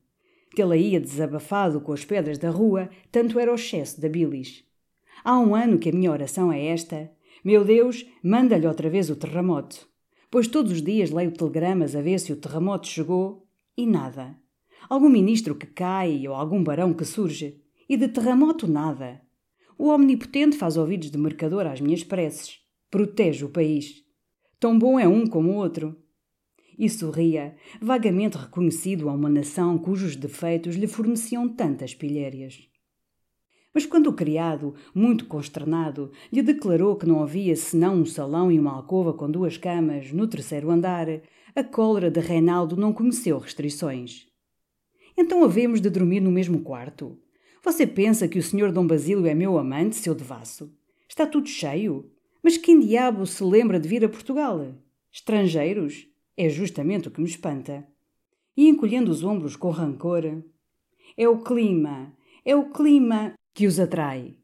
Tê-la 0.56 0.76
ia 0.76 1.00
desabafado 1.00 1.80
com 1.80 1.92
as 1.92 2.04
pedras 2.04 2.38
da 2.38 2.50
rua, 2.50 2.90
tanto 3.12 3.38
era 3.38 3.52
o 3.52 3.54
excesso 3.54 4.00
da 4.00 4.08
bilis. 4.08 4.64
Há 5.22 5.38
um 5.38 5.54
ano 5.54 5.78
que 5.78 5.90
a 5.90 5.92
minha 5.92 6.10
oração 6.10 6.52
é 6.52 6.66
esta: 6.66 7.10
Meu 7.44 7.64
Deus, 7.64 8.06
manda-lhe 8.22 8.66
outra 8.66 8.88
vez 8.88 9.10
o 9.10 9.16
terremoto. 9.16 9.86
Pois 10.30 10.48
todos 10.48 10.72
os 10.72 10.82
dias 10.82 11.10
leio 11.10 11.30
telegramas 11.30 11.94
a 11.94 12.02
ver 12.02 12.18
se 12.18 12.32
o 12.32 12.36
terremoto 12.36 12.88
chegou 12.88 13.46
e 13.76 13.86
nada. 13.86 14.36
Algum 14.88 15.08
ministro 15.08 15.54
que 15.54 15.66
cai 15.66 16.26
ou 16.26 16.34
algum 16.34 16.62
barão 16.62 16.92
que 16.92 17.04
surge. 17.04 17.60
E 17.88 17.96
de 17.96 18.08
terremoto 18.08 18.66
nada. 18.66 19.20
O 19.76 19.88
Omnipotente 19.88 20.56
faz 20.56 20.76
ouvidos 20.76 21.10
de 21.10 21.18
mercador 21.18 21.66
às 21.66 21.80
minhas 21.80 22.02
preces. 22.02 22.58
Protege 22.90 23.44
o 23.44 23.50
país. 23.50 24.04
Tão 24.58 24.78
bom 24.78 24.98
é 24.98 25.06
um 25.06 25.26
como 25.26 25.50
o 25.50 25.56
outro. 25.56 25.96
E 26.78 26.88
sorria, 26.88 27.54
vagamente 27.80 28.36
reconhecido 28.36 29.08
a 29.08 29.12
uma 29.12 29.28
nação 29.28 29.78
cujos 29.78 30.16
defeitos 30.16 30.76
lhe 30.76 30.86
forneciam 30.86 31.48
tantas 31.48 31.94
pilhérias. 31.94 32.68
Mas 33.74 33.84
quando 33.84 34.06
o 34.06 34.12
criado, 34.12 34.74
muito 34.94 35.26
consternado, 35.26 36.12
lhe 36.32 36.42
declarou 36.42 36.94
que 36.94 37.06
não 37.06 37.20
havia 37.20 37.56
senão 37.56 37.96
um 37.96 38.06
salão 38.06 38.52
e 38.52 38.58
uma 38.58 38.72
alcova 38.72 39.12
com 39.12 39.28
duas 39.28 39.58
camas 39.58 40.12
no 40.12 40.28
terceiro 40.28 40.70
andar, 40.70 41.08
a 41.56 41.64
cólera 41.64 42.08
de 42.08 42.20
Reinaldo 42.20 42.76
não 42.76 42.92
conheceu 42.92 43.36
restrições. 43.36 44.28
Então 45.18 45.42
havemos 45.42 45.80
de 45.80 45.90
dormir 45.90 46.20
no 46.20 46.30
mesmo 46.30 46.60
quarto? 46.60 47.18
Você 47.64 47.84
pensa 47.86 48.28
que 48.28 48.38
o 48.38 48.42
senhor 48.42 48.70
Dom 48.70 48.86
Basílio 48.86 49.26
é 49.26 49.34
meu 49.34 49.58
amante, 49.58 49.96
seu 49.96 50.14
devasso? 50.14 50.72
Está 51.08 51.26
tudo 51.26 51.48
cheio? 51.48 52.10
Mas 52.42 52.56
quem 52.56 52.78
diabo 52.78 53.26
se 53.26 53.42
lembra 53.42 53.80
de 53.80 53.88
vir 53.88 54.04
a 54.04 54.08
Portugal? 54.08 54.74
Estrangeiros? 55.12 56.06
É 56.36 56.48
justamente 56.48 57.08
o 57.08 57.10
que 57.10 57.20
me 57.20 57.28
espanta. 57.28 57.86
E 58.56 58.68
encolhendo 58.68 59.10
os 59.10 59.24
ombros 59.24 59.56
com 59.56 59.70
rancor. 59.70 60.42
É 61.16 61.28
o 61.28 61.38
clima, 61.38 62.12
é 62.44 62.54
o 62.54 62.70
clima 62.70 63.34
que 63.54 63.68
os 63.68 63.78
atrai. 63.78 64.36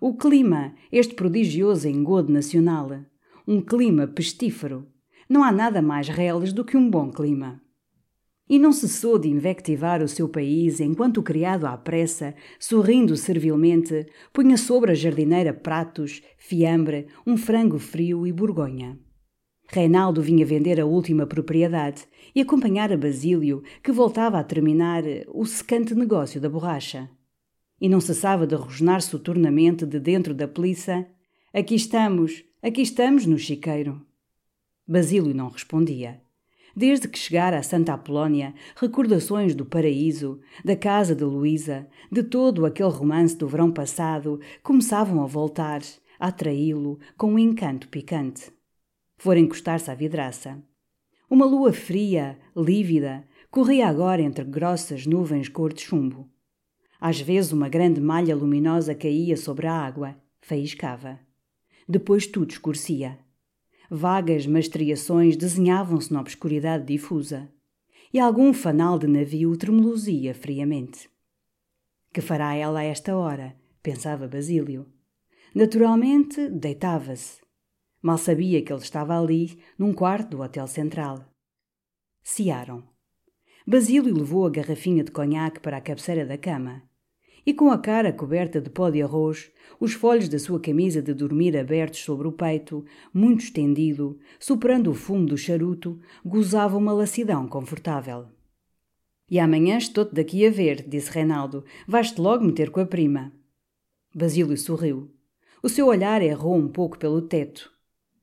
O 0.00 0.16
clima, 0.16 0.74
este 0.90 1.14
prodigioso 1.14 1.88
engodo 1.88 2.32
nacional, 2.32 2.90
um 3.46 3.60
clima 3.60 4.08
pestífero. 4.08 4.86
Não 5.28 5.44
há 5.44 5.52
nada 5.52 5.80
mais 5.80 6.08
reles 6.08 6.52
do 6.52 6.64
que 6.64 6.76
um 6.76 6.90
bom 6.90 7.10
clima. 7.10 7.62
E 8.48 8.58
não 8.58 8.72
cessou 8.72 9.16
de 9.16 9.28
invectivar 9.28 10.02
o 10.02 10.08
seu 10.08 10.28
país 10.28 10.80
enquanto 10.80 11.18
o 11.18 11.22
criado 11.22 11.66
à 11.66 11.76
pressa, 11.76 12.34
sorrindo 12.58 13.16
servilmente, 13.16 14.06
punha 14.32 14.56
sobre 14.56 14.90
a 14.90 14.94
jardineira 14.94 15.54
pratos, 15.54 16.20
fiambre, 16.36 17.06
um 17.24 17.36
frango 17.36 17.78
frio 17.78 18.26
e 18.26 18.32
borgonha. 18.32 18.98
Reinaldo 19.68 20.20
vinha 20.20 20.44
vender 20.44 20.80
a 20.80 20.86
última 20.86 21.24
propriedade 21.24 22.02
e 22.34 22.40
acompanhar 22.40 22.92
a 22.92 22.96
Basílio, 22.96 23.62
que 23.84 23.92
voltava 23.92 24.40
a 24.40 24.44
terminar 24.44 25.04
o 25.28 25.46
secante 25.46 25.94
negócio 25.94 26.40
da 26.40 26.50
borracha 26.50 27.08
e 27.80 27.88
não 27.88 28.00
cessava 28.00 28.46
de 28.46 28.54
rosnar 28.54 29.00
soturnamente 29.00 29.86
de 29.86 29.98
dentro 29.98 30.34
da 30.34 30.46
peliça: 30.46 31.06
Aqui 31.52 31.74
estamos, 31.74 32.44
aqui 32.62 32.82
estamos 32.82 33.26
no 33.26 33.38
chiqueiro. 33.38 34.04
Basílio 34.86 35.34
não 35.34 35.48
respondia. 35.48 36.20
Desde 36.74 37.08
que 37.08 37.18
chegara 37.18 37.58
a 37.58 37.62
Santa 37.62 37.94
Apolónia, 37.94 38.54
recordações 38.76 39.54
do 39.54 39.64
paraíso, 39.64 40.40
da 40.64 40.76
casa 40.76 41.14
de 41.14 41.24
Luísa, 41.24 41.88
de 42.10 42.22
todo 42.22 42.64
aquele 42.64 42.90
romance 42.90 43.36
do 43.36 43.48
verão 43.48 43.72
passado, 43.72 44.40
começavam 44.62 45.22
a 45.22 45.26
voltar, 45.26 45.80
a 46.18 46.28
atraí-lo 46.28 46.98
com 47.16 47.32
um 47.32 47.38
encanto 47.38 47.88
picante. 47.88 48.52
Fora 49.16 49.40
encostar-se 49.40 49.90
à 49.90 49.94
vidraça. 49.94 50.62
Uma 51.28 51.44
lua 51.44 51.72
fria, 51.72 52.38
lívida, 52.56 53.24
corria 53.50 53.88
agora 53.88 54.22
entre 54.22 54.44
grossas 54.44 55.06
nuvens 55.06 55.48
cor 55.48 55.72
de 55.72 55.82
chumbo. 55.82 56.28
Às 57.00 57.20
vezes 57.20 57.50
uma 57.50 57.68
grande 57.68 58.00
malha 58.00 58.36
luminosa 58.36 58.94
caía 58.94 59.36
sobre 59.36 59.66
a 59.66 59.72
água, 59.72 60.16
faiscava. 60.42 61.18
Depois 61.88 62.26
tudo 62.26 62.50
escurecia. 62.50 63.18
Vagas 63.90 64.46
mastreações 64.46 65.36
desenhavam-se 65.36 66.12
na 66.12 66.20
obscuridade 66.20 66.84
difusa. 66.84 67.50
E 68.12 68.20
algum 68.20 68.52
fanal 68.52 68.98
de 68.98 69.06
navio 69.06 69.56
tremuluzia 69.56 70.34
friamente. 70.34 71.08
Que 72.12 72.20
fará 72.20 72.54
ela 72.54 72.80
a 72.80 72.84
esta 72.84 73.16
hora? 73.16 73.56
pensava 73.82 74.28
Basílio. 74.28 74.86
Naturalmente, 75.54 76.48
deitava-se. 76.48 77.40
Mal 78.02 78.18
sabia 78.18 78.62
que 78.62 78.72
ele 78.72 78.82
estava 78.82 79.18
ali, 79.18 79.58
num 79.78 79.92
quarto 79.92 80.30
do 80.30 80.42
Hotel 80.42 80.66
Central. 80.66 81.24
Ciaram. 82.22 82.84
Basílio 83.66 84.14
levou 84.14 84.46
a 84.46 84.50
garrafinha 84.50 85.04
de 85.04 85.10
conhaque 85.10 85.60
para 85.60 85.76
a 85.76 85.80
cabeceira 85.80 86.26
da 86.26 86.36
cama. 86.36 86.89
E 87.46 87.54
com 87.54 87.70
a 87.70 87.78
cara 87.78 88.12
coberta 88.12 88.60
de 88.60 88.68
pó 88.68 88.90
de 88.90 89.02
arroz, 89.02 89.50
os 89.78 89.92
folhos 89.92 90.28
da 90.28 90.38
sua 90.38 90.60
camisa 90.60 91.00
de 91.00 91.14
dormir 91.14 91.56
abertos 91.56 92.00
sobre 92.00 92.28
o 92.28 92.32
peito, 92.32 92.84
muito 93.12 93.44
estendido, 93.44 94.18
soprando 94.38 94.90
o 94.90 94.94
fumo 94.94 95.26
do 95.26 95.36
charuto, 95.36 95.98
gozava 96.24 96.76
uma 96.76 96.92
lassidão 96.92 97.48
confortável. 97.48 98.26
E 99.30 99.38
amanhã 99.38 99.78
estou-te 99.78 100.14
daqui 100.14 100.44
a 100.44 100.50
ver, 100.50 100.86
disse 100.88 101.10
Reinaldo. 101.10 101.64
Vais-te 101.86 102.20
logo 102.20 102.44
meter 102.44 102.70
com 102.70 102.80
a 102.80 102.86
prima. 102.86 103.32
Basílio 104.12 104.56
sorriu. 104.56 105.08
O 105.62 105.68
seu 105.68 105.86
olhar 105.86 106.20
errou 106.20 106.56
um 106.56 106.66
pouco 106.66 106.98
pelo 106.98 107.22
teto. 107.22 107.70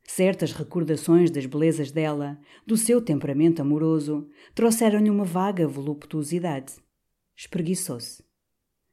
Certas 0.04 0.52
recordações 0.52 1.32
das 1.32 1.46
belezas 1.46 1.92
dela, 1.92 2.38
do 2.66 2.76
seu 2.76 3.02
temperamento 3.02 3.62
amoroso, 3.62 4.28
trouxeram-lhe 4.54 5.10
uma 5.10 5.24
vaga 5.24 5.68
voluptuosidade. 5.68 6.74
Espreguiçou-se. 7.36 8.27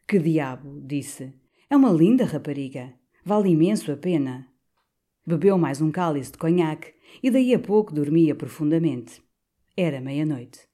Que 0.06 0.18
diabo, 0.18 0.82
disse. 0.82 1.32
É 1.70 1.76
uma 1.76 1.90
linda 1.90 2.26
rapariga. 2.26 2.92
Vale 3.25 3.49
imenso 3.49 3.90
a 3.90 3.96
pena. 3.96 4.46
Bebeu 5.26 5.56
mais 5.56 5.80
um 5.80 5.90
cálice 5.90 6.32
de 6.32 6.37
conhaque 6.37 6.92
e 7.23 7.30
daí 7.30 7.54
a 7.54 7.58
pouco 7.58 7.94
dormia 7.94 8.34
profundamente. 8.34 9.23
Era 9.75 10.02
meia-noite. 10.02 10.68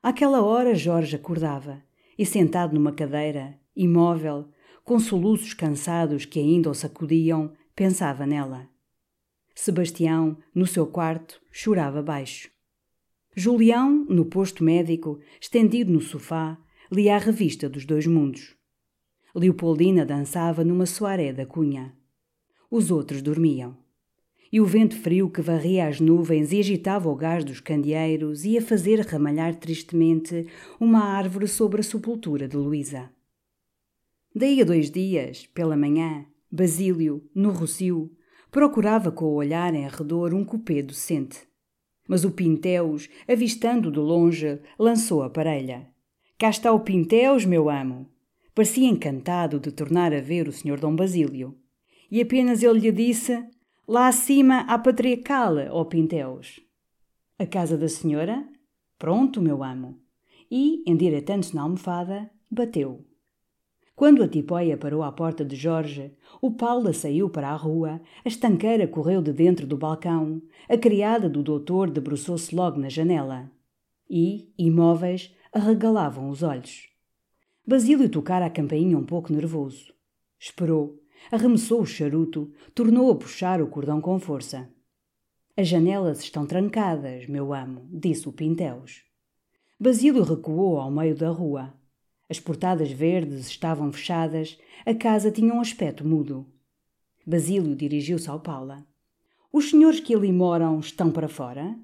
Àquela 0.00 0.42
hora 0.42 0.76
Jorge 0.76 1.16
acordava 1.16 1.82
e, 2.16 2.24
sentado 2.24 2.72
numa 2.72 2.92
cadeira, 2.92 3.58
imóvel, 3.74 4.48
com 4.84 5.00
soluços 5.00 5.52
cansados 5.52 6.24
que 6.24 6.38
ainda 6.38 6.70
o 6.70 6.74
sacudiam, 6.74 7.52
pensava 7.74 8.24
nela. 8.24 8.68
Sebastião, 9.56 10.38
no 10.54 10.68
seu 10.68 10.86
quarto, 10.86 11.40
chorava 11.50 12.00
baixo. 12.00 12.48
Julião, 13.34 14.06
no 14.08 14.24
posto 14.24 14.62
médico, 14.62 15.18
estendido 15.40 15.92
no 15.92 16.00
sofá, 16.00 16.56
lia 16.90 17.16
a 17.16 17.18
revista 17.18 17.68
dos 17.68 17.84
dois 17.84 18.06
mundos. 18.06 18.54
Leopoldina 19.34 20.04
dançava 20.04 20.64
numa 20.64 20.86
soaré 20.86 21.32
da 21.32 21.44
cunha. 21.44 21.94
Os 22.70 22.90
outros 22.90 23.22
dormiam. 23.22 23.76
E 24.52 24.60
o 24.60 24.64
vento 24.64 24.96
frio 24.96 25.28
que 25.28 25.42
varria 25.42 25.88
as 25.88 26.00
nuvens 26.00 26.52
e 26.52 26.60
agitava 26.60 27.08
o 27.08 27.16
gás 27.16 27.44
dos 27.44 27.60
candeeiros 27.60 28.44
ia 28.44 28.62
fazer 28.62 29.00
ramalhar 29.00 29.54
tristemente 29.56 30.46
uma 30.80 31.04
árvore 31.04 31.48
sobre 31.48 31.80
a 31.80 31.84
sepultura 31.84 32.48
de 32.48 32.56
Luísa. 32.56 33.10
Daí 34.34 34.60
a 34.60 34.64
dois 34.64 34.90
dias, 34.90 35.46
pela 35.46 35.76
manhã, 35.76 36.24
Basílio, 36.50 37.28
no 37.34 37.50
Rocio, 37.50 38.16
Procurava 38.56 39.12
com 39.12 39.26
o 39.26 39.34
olhar 39.34 39.74
em 39.74 39.86
redor 39.86 40.32
um 40.32 40.42
cupê 40.42 40.82
docente. 40.82 41.40
Mas 42.08 42.24
o 42.24 42.30
Pinteus, 42.30 43.06
avistando 43.28 43.90
de 43.90 43.98
longe, 43.98 44.58
lançou 44.78 45.22
a 45.22 45.28
parelha. 45.28 45.86
Cá 46.38 46.50
está 46.50 46.70
o 46.70 46.80
Pinteus, 46.80 47.46
meu 47.46 47.70
amo. 47.70 48.06
Parecia 48.54 48.86
encantado 48.86 49.58
de 49.58 49.72
tornar 49.72 50.12
a 50.12 50.20
ver 50.20 50.46
o 50.46 50.52
Sr. 50.52 50.78
Dom 50.78 50.94
Basílio. 50.94 51.56
E 52.10 52.20
apenas 52.20 52.62
ele 52.62 52.78
lhe 52.78 52.92
disse: 52.92 53.42
Lá 53.88 54.08
acima 54.08 54.60
há 54.68 54.78
patriarcal, 54.78 55.54
ó 55.70 55.82
Pinteus. 55.84 56.60
A 57.38 57.46
casa 57.46 57.78
da 57.78 57.88
senhora? 57.88 58.46
Pronto, 58.98 59.40
meu 59.40 59.64
amo. 59.64 59.98
E, 60.50 60.82
endireitando-se 60.86 61.56
na 61.56 61.62
almofada, 61.62 62.30
bateu. 62.50 63.02
Quando 63.94 64.22
a 64.22 64.28
tipóia 64.28 64.76
parou 64.76 65.02
à 65.02 65.10
porta 65.10 65.42
de 65.42 65.56
Jorge, 65.56 66.12
o 66.42 66.50
Paula 66.50 66.92
saiu 66.92 67.30
para 67.30 67.48
a 67.48 67.56
rua, 67.56 67.98
a 68.22 68.28
estanqueira 68.28 68.86
correu 68.86 69.22
de 69.22 69.32
dentro 69.32 69.66
do 69.66 69.78
balcão, 69.78 70.42
a 70.68 70.76
criada 70.76 71.30
do 71.30 71.42
doutor 71.42 71.90
debruçou-se 71.90 72.54
logo 72.54 72.78
na 72.78 72.90
janela. 72.90 73.50
E, 74.08 74.52
imóveis, 74.58 75.34
arregalavam 75.52 76.28
os 76.28 76.42
olhos. 76.42 76.88
Basílio 77.66 78.08
tocara 78.08 78.46
a 78.46 78.50
campainha 78.50 78.96
um 78.96 79.04
pouco 79.04 79.32
nervoso. 79.32 79.92
Esperou, 80.38 81.00
arremessou 81.32 81.80
o 81.80 81.86
charuto, 81.86 82.52
tornou 82.74 83.10
a 83.10 83.16
puxar 83.16 83.60
o 83.60 83.66
cordão 83.66 84.00
com 84.00 84.18
força. 84.18 84.70
As 85.56 85.66
janelas 85.66 86.20
estão 86.20 86.46
trancadas, 86.46 87.26
meu 87.26 87.54
amo, 87.54 87.88
disse 87.90 88.28
o 88.28 88.32
Pinteus. 88.32 89.02
Basílio 89.80 90.22
recuou 90.22 90.78
ao 90.78 90.90
meio 90.90 91.16
da 91.16 91.30
rua. 91.30 91.74
As 92.28 92.38
portadas 92.38 92.90
verdes 92.90 93.46
estavam 93.46 93.90
fechadas, 93.92 94.58
a 94.84 94.94
casa 94.94 95.30
tinha 95.30 95.52
um 95.52 95.60
aspecto 95.60 96.06
mudo. 96.06 96.46
Basílio 97.26 97.74
dirigiu-se 97.74 98.28
ao 98.28 98.40
Paula. 98.40 98.86
Os 99.52 99.70
senhores 99.70 100.00
que 100.00 100.14
ali 100.14 100.30
moram 100.30 100.78
estão 100.78 101.10
para 101.10 101.28
fora? 101.28 101.76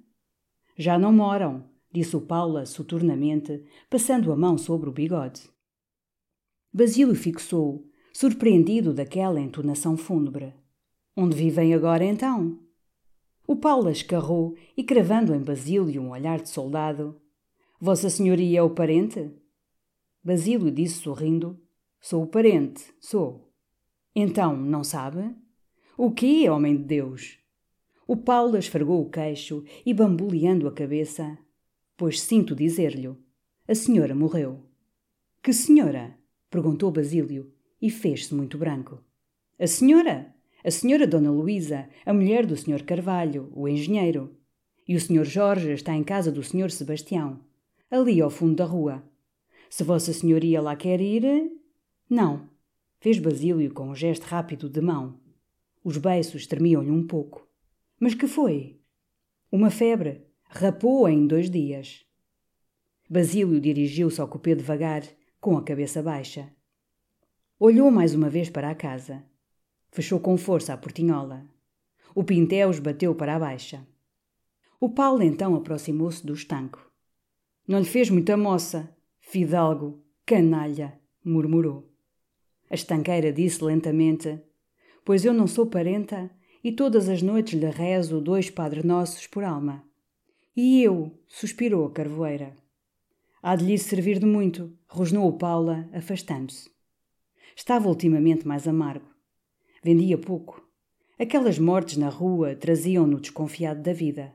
Já 0.76 0.98
não 0.98 1.12
moram, 1.12 1.64
disse 1.92 2.16
o 2.16 2.20
Paula 2.20 2.64
soturnamente, 2.64 3.62
passando 3.90 4.32
a 4.32 4.36
mão 4.36 4.56
sobre 4.56 4.88
o 4.88 4.92
bigode. 4.92 5.42
Basílio 6.72 7.14
fixou, 7.14 7.86
surpreendido 8.12 8.94
daquela 8.94 9.40
entonação 9.40 9.96
fúnebre. 9.96 10.54
Onde 11.14 11.36
vivem 11.36 11.74
agora 11.74 12.04
então? 12.04 12.58
O 13.46 13.56
Paula 13.56 13.90
escarrou 13.90 14.56
e, 14.76 14.82
cravando 14.82 15.34
em 15.34 15.40
Basílio 15.40 16.00
um 16.00 16.10
olhar 16.10 16.40
de 16.40 16.48
soldado: 16.48 17.20
Vossa 17.78 18.08
Senhoria 18.08 18.60
é 18.60 18.62
o 18.62 18.70
parente? 18.70 19.30
Basílio 20.24 20.70
disse 20.70 21.00
sorrindo: 21.00 21.60
Sou 22.00 22.22
o 22.22 22.26
parente, 22.26 22.82
sou. 22.98 23.52
Então, 24.14 24.56
não 24.56 24.82
sabe? 24.82 25.34
O 25.96 26.10
que, 26.10 26.48
homem 26.48 26.76
de 26.76 26.84
Deus? 26.84 27.38
O 28.06 28.16
Paulo 28.16 28.56
esfregou 28.56 29.02
o 29.02 29.10
queixo 29.10 29.64
e, 29.84 29.92
bamboleando 29.92 30.66
a 30.66 30.72
cabeça, 30.72 31.38
pois 32.02 32.20
sinto 32.20 32.56
dizer-lhe: 32.56 33.16
A 33.68 33.76
senhora 33.76 34.12
morreu. 34.12 34.66
Que 35.40 35.52
senhora? 35.52 36.18
perguntou 36.50 36.90
Basílio 36.90 37.54
e 37.80 37.90
fez-se 37.90 38.34
muito 38.34 38.58
branco. 38.58 39.00
A 39.56 39.68
senhora? 39.68 40.34
A 40.64 40.70
senhora 40.72 41.06
Dona 41.06 41.30
Luísa, 41.30 41.88
a 42.04 42.12
mulher 42.12 42.44
do 42.44 42.56
senhor 42.56 42.82
Carvalho, 42.82 43.52
o 43.54 43.68
engenheiro. 43.68 44.36
E 44.88 44.96
o 44.96 45.00
senhor 45.00 45.24
Jorge 45.24 45.70
está 45.70 45.94
em 45.94 46.02
casa 46.02 46.32
do 46.32 46.42
senhor 46.42 46.72
Sebastião, 46.72 47.38
ali 47.88 48.20
ao 48.20 48.30
fundo 48.30 48.56
da 48.56 48.64
rua. 48.64 49.00
Se 49.70 49.84
Vossa 49.84 50.12
Senhoria 50.12 50.60
lá 50.60 50.74
quer 50.74 51.00
ir. 51.00 51.52
Não, 52.10 52.48
fez 52.98 53.20
Basílio 53.20 53.72
com 53.72 53.90
um 53.90 53.94
gesto 53.94 54.24
rápido 54.24 54.68
de 54.68 54.80
mão. 54.80 55.20
Os 55.84 55.98
beiços 55.98 56.48
tremiam-lhe 56.48 56.90
um 56.90 57.06
pouco. 57.06 57.46
Mas 58.00 58.12
que 58.12 58.26
foi? 58.26 58.80
Uma 59.52 59.70
febre. 59.70 60.31
Rapou 60.54 61.08
em 61.08 61.26
dois 61.26 61.48
dias. 61.48 62.04
Basílio 63.08 63.58
dirigiu-se 63.58 64.20
ao 64.20 64.28
cupê 64.28 64.54
devagar, 64.54 65.02
com 65.40 65.56
a 65.56 65.62
cabeça 65.62 66.02
baixa. 66.02 66.46
Olhou 67.58 67.90
mais 67.90 68.14
uma 68.14 68.28
vez 68.28 68.50
para 68.50 68.68
a 68.68 68.74
casa. 68.74 69.24
Fechou 69.90 70.20
com 70.20 70.36
força 70.36 70.74
a 70.74 70.76
portinhola. 70.76 71.46
O 72.14 72.22
Pinteus 72.22 72.78
bateu 72.78 73.14
para 73.14 73.34
a 73.34 73.38
baixa. 73.38 73.86
O 74.78 74.90
Paulo 74.90 75.22
então 75.22 75.54
aproximou-se 75.54 76.24
do 76.24 76.34
estanco. 76.34 76.92
Não 77.66 77.78
lhe 77.78 77.86
fez 77.86 78.10
muita 78.10 78.36
moça, 78.36 78.94
Fidalgo, 79.20 80.04
canalha, 80.26 81.00
murmurou. 81.24 81.90
A 82.68 82.74
estanqueira 82.74 83.32
disse 83.32 83.64
lentamente: 83.64 84.38
Pois 85.02 85.24
eu 85.24 85.32
não 85.32 85.46
sou 85.46 85.66
parenta 85.66 86.30
e 86.62 86.70
todas 86.70 87.08
as 87.08 87.22
noites 87.22 87.58
lhe 87.58 87.70
rezo 87.70 88.20
dois 88.20 88.50
Padre 88.50 88.86
Nossos 88.86 89.26
por 89.26 89.44
alma. 89.44 89.90
E 90.54 90.82
eu, 90.82 91.10
suspirou 91.26 91.86
a 91.86 91.90
carvoeira. 91.90 92.54
Há 93.42 93.56
de 93.56 93.64
lhe 93.64 93.78
servir 93.78 94.18
de 94.18 94.26
muito, 94.26 94.70
rosnou 94.86 95.32
Paula, 95.32 95.88
afastando-se. 95.94 96.70
Estava 97.56 97.88
ultimamente 97.88 98.46
mais 98.46 98.68
amargo. 98.68 99.06
Vendia 99.82 100.18
pouco. 100.18 100.62
Aquelas 101.18 101.58
mortes 101.58 101.96
na 101.96 102.10
rua 102.10 102.54
traziam-no 102.54 103.18
desconfiado 103.18 103.80
da 103.80 103.94
vida. 103.94 104.34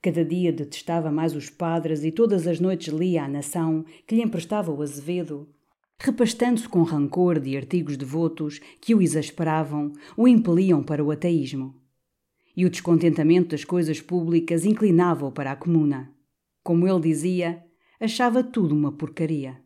Cada 0.00 0.24
dia 0.24 0.50
detestava 0.50 1.12
mais 1.12 1.36
os 1.36 1.50
padres 1.50 2.02
e 2.02 2.10
todas 2.10 2.46
as 2.46 2.58
noites 2.58 2.88
lia 2.88 3.22
a 3.22 3.28
nação 3.28 3.84
que 4.06 4.14
lhe 4.14 4.22
emprestava 4.22 4.72
o 4.72 4.80
azevedo, 4.80 5.46
repastando-se 5.98 6.66
com 6.66 6.82
rancor 6.82 7.38
de 7.38 7.58
artigos 7.58 7.98
devotos 7.98 8.58
que 8.80 8.94
o 8.94 9.02
exasperavam, 9.02 9.92
o 10.16 10.26
impeliam 10.26 10.82
para 10.82 11.04
o 11.04 11.10
ateísmo. 11.10 11.81
E 12.56 12.66
o 12.66 12.70
descontentamento 12.70 13.50
das 13.50 13.64
coisas 13.64 14.00
públicas 14.00 14.64
inclinava-o 14.64 15.32
para 15.32 15.52
a 15.52 15.56
comuna. 15.56 16.14
Como 16.62 16.86
ele 16.86 17.00
dizia, 17.00 17.64
achava 17.98 18.42
tudo 18.44 18.74
uma 18.74 18.92
porcaria. 18.92 19.60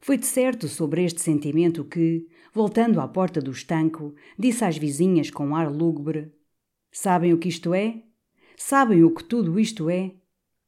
Foi 0.00 0.16
de 0.16 0.26
certo 0.26 0.66
sobre 0.66 1.04
este 1.04 1.20
sentimento 1.20 1.84
que, 1.84 2.26
voltando 2.54 3.00
à 3.00 3.06
porta 3.06 3.40
do 3.40 3.50
estanco, 3.50 4.14
disse 4.38 4.64
às 4.64 4.78
vizinhas 4.78 5.30
com 5.30 5.54
ar 5.54 5.70
lúgubre: 5.70 6.32
Sabem 6.90 7.34
o 7.34 7.38
que 7.38 7.48
isto 7.48 7.74
é? 7.74 8.02
Sabem 8.56 9.04
o 9.04 9.14
que 9.14 9.22
tudo 9.22 9.60
isto 9.60 9.90
é? 9.90 10.14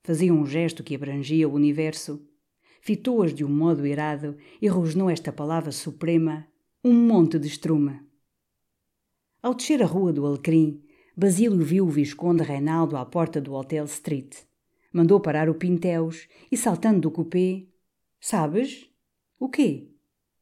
Fazia 0.03 0.35
um 0.35 0.45
gesto 0.45 0.85
que 0.85 0.95
abrangia 0.95 1.49
o 1.49 1.55
universo. 1.55 2.27
Fitou-as 2.83 3.33
de 3.33 3.45
um 3.45 3.49
modo 3.49 3.87
irado 3.87 4.37
e 4.61 4.68
rosnou 4.68 5.09
esta 5.09 5.33
palavra 5.33 5.73
suprema: 5.73 6.47
um 6.85 6.92
monte 6.92 7.38
de 7.38 7.47
estrume. 7.47 8.01
Ao 9.42 9.55
descer 9.55 9.83
a 9.83 9.87
rua 9.87 10.12
do 10.12 10.27
Alecrim, 10.27 10.83
Basílio 11.16 11.62
viu 11.64 11.87
o 11.87 11.90
Visconde 11.90 12.42
Reinaldo 12.42 12.96
à 12.96 13.05
porta 13.05 13.40
do 13.40 13.53
Hotel 13.53 13.85
Street. 13.85 14.37
Mandou 14.92 15.20
parar 15.20 15.48
o 15.48 15.55
Pinteus 15.55 16.29
e, 16.51 16.57
saltando 16.57 17.01
do 17.01 17.11
cupê, 17.11 17.68
Sabes? 18.25 18.88
O 19.37 19.48
quê? 19.48 19.88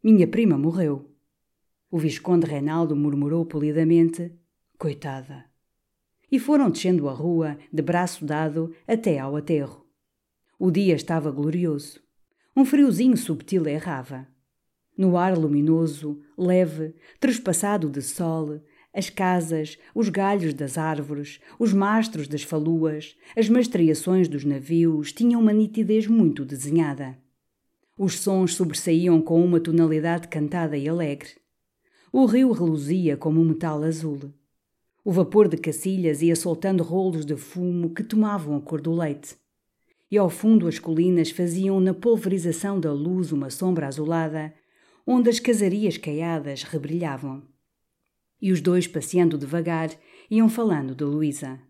Minha 0.04 0.28
prima 0.28 0.58
morreu. 0.58 1.10
O 1.90 1.98
Visconde 1.98 2.44
Reinaldo 2.44 2.94
murmurou 2.94 3.46
polidamente: 3.46 4.30
Coitada. 4.76 5.46
E 6.30 6.38
foram 6.38 6.68
descendo 6.68 7.08
a 7.08 7.12
rua, 7.14 7.56
de 7.72 7.80
braço 7.80 8.26
dado, 8.26 8.74
até 8.86 9.18
ao 9.18 9.34
aterro. 9.34 9.86
O 10.58 10.70
dia 10.70 10.94
estava 10.94 11.30
glorioso. 11.30 12.02
Um 12.54 12.66
friozinho 12.66 13.16
subtil 13.16 13.66
errava. 13.66 14.28
No 14.94 15.16
ar 15.16 15.38
luminoso, 15.38 16.20
leve, 16.36 16.94
trespassado 17.18 17.88
de 17.88 18.02
sol, 18.02 18.60
as 18.92 19.08
casas, 19.08 19.78
os 19.94 20.08
galhos 20.08 20.52
das 20.52 20.76
árvores, 20.76 21.40
os 21.58 21.72
mastros 21.72 22.26
das 22.26 22.42
faluas, 22.42 23.16
as 23.36 23.48
mastreações 23.48 24.26
dos 24.26 24.44
navios 24.44 25.12
tinham 25.12 25.40
uma 25.40 25.52
nitidez 25.52 26.08
muito 26.08 26.44
desenhada. 26.44 27.16
Os 27.96 28.18
sons 28.18 28.54
sobressaíam 28.54 29.20
com 29.22 29.44
uma 29.44 29.60
tonalidade 29.60 30.26
cantada 30.26 30.76
e 30.76 30.88
alegre. 30.88 31.30
O 32.12 32.26
rio 32.26 32.50
reluzia 32.50 33.16
como 33.16 33.40
um 33.40 33.44
metal 33.44 33.82
azul. 33.84 34.34
O 35.04 35.12
vapor 35.12 35.46
de 35.46 35.56
cacilhas 35.56 36.20
ia 36.20 36.34
soltando 36.34 36.82
rolos 36.82 37.24
de 37.24 37.36
fumo 37.36 37.94
que 37.94 38.02
tomavam 38.02 38.56
a 38.56 38.60
cor 38.60 38.80
do 38.80 38.92
leite. 38.92 39.36
E 40.10 40.18
ao 40.18 40.28
fundo 40.28 40.66
as 40.66 40.80
colinas 40.80 41.30
faziam 41.30 41.78
na 41.78 41.94
pulverização 41.94 42.80
da 42.80 42.92
luz 42.92 43.30
uma 43.30 43.50
sombra 43.50 43.86
azulada, 43.86 44.52
onde 45.06 45.30
as 45.30 45.38
casarias 45.38 45.96
caiadas 45.96 46.64
rebrilhavam 46.64 47.49
e 48.40 48.52
os 48.52 48.60
dois, 48.60 48.86
passeando 48.86 49.38
devagar, 49.38 49.90
iam 50.30 50.48
falando 50.48 50.94
de 50.94 51.04
Luísa. 51.04 51.60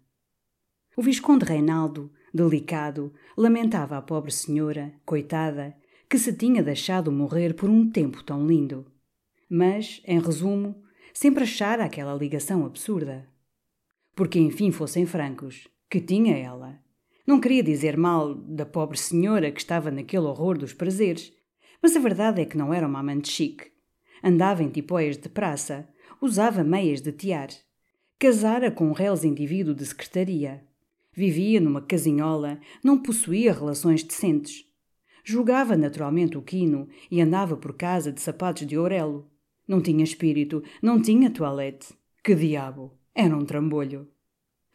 O 0.97 1.03
Visconde 1.03 1.45
Reinaldo, 1.45 2.13
delicado, 2.33 3.13
lamentava 3.37 3.97
a 3.97 4.03
pobre 4.03 4.31
senhora, 4.31 4.93
coitada, 5.05 5.75
que 6.09 6.19
se 6.19 6.33
tinha 6.33 6.63
deixado 6.63 7.13
morrer 7.13 7.55
por 7.55 7.71
um 7.71 7.89
tempo 7.89 8.23
tão 8.23 8.47
lindo. 8.47 8.87
Mas, 9.49 10.03
em 10.05 10.21
resumo, 10.21 10.83
sempre 11.13 11.45
achara 11.45 11.85
aquela 11.85 12.15
ligação 12.15 12.65
absurda. 12.67 13.29
Porque, 14.15 14.39
enfim, 14.39 14.71
fossem 14.71 15.07
francos, 15.07 15.69
que 15.89 16.01
tinha 16.01 16.37
ela. 16.37 16.79
Não 17.27 17.41
queria 17.41 17.63
dizer 17.63 17.97
mal 17.97 18.35
da 18.35 18.67
pobre 18.67 18.99
senhora 18.99 19.53
que 19.53 19.61
estava 19.61 19.91
naquele 19.91 20.25
horror 20.25 20.59
dos 20.59 20.73
prazeres, 20.73 21.33
mas 21.83 21.97
a 21.97 22.01
verdade 22.01 22.43
é 22.43 22.45
que 22.45 22.57
não 22.57 22.75
era 22.75 22.87
uma 22.87 23.01
amante 23.01 23.31
chique. 23.31 23.71
Andava 24.23 24.63
em 24.63 24.69
tipóias 24.69 25.17
de 25.17 25.29
praça, 25.29 25.89
usava 26.21 26.63
meias 26.63 27.01
de 27.01 27.13
tiar. 27.13 27.49
Casara 28.19 28.71
com 28.71 28.89
um 28.89 28.93
reles 28.93 29.25
indivíduo 29.25 29.75
de 29.75 29.87
secretaria. 29.87 30.63
Vivia 31.13 31.61
numa 31.61 31.81
casinhola, 31.81 32.61
não 32.85 32.99
possuía 33.03 33.53
relações 33.53 34.03
decentes. 34.03 34.67
Jogava 35.25 35.77
naturalmente 35.77 36.37
o 36.37 36.43
quino 36.43 36.89
e 37.11 37.21
andava 37.21 37.57
por 37.57 37.75
casa 37.75 38.13
de 38.13 38.21
sapatos 38.21 38.67
de 38.67 38.77
orelo. 38.77 39.31
Não 39.67 39.81
tinha 39.81 40.05
espírito, 40.05 40.63
não 40.83 41.01
tinha 41.01 41.31
toilette. 41.31 41.95
Que 42.23 42.35
diabo! 42.35 42.93
Era 43.15 43.37
um 43.37 43.45
trambolho. 43.45 44.09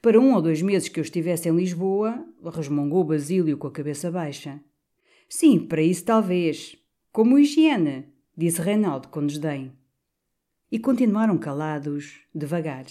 Para 0.01 0.19
um 0.19 0.33
ou 0.33 0.41
dois 0.41 0.61
meses 0.61 0.89
que 0.89 0.99
eu 0.99 1.03
estivesse 1.03 1.47
em 1.47 1.55
Lisboa, 1.55 2.25
resmungou 2.53 3.03
Basílio 3.03 3.57
com 3.57 3.67
a 3.67 3.71
cabeça 3.71 4.11
baixa. 4.11 4.59
Sim, 5.29 5.59
para 5.59 5.81
isso 5.81 6.05
talvez. 6.05 6.75
Como 7.11 7.39
higiene, 7.39 8.05
disse 8.35 8.61
Reinaldo 8.61 9.07
com 9.07 9.25
desdém 9.25 9.71
e 10.75 10.77
continuaram 10.77 11.37
calados, 11.37 12.19
devagar. 12.35 12.83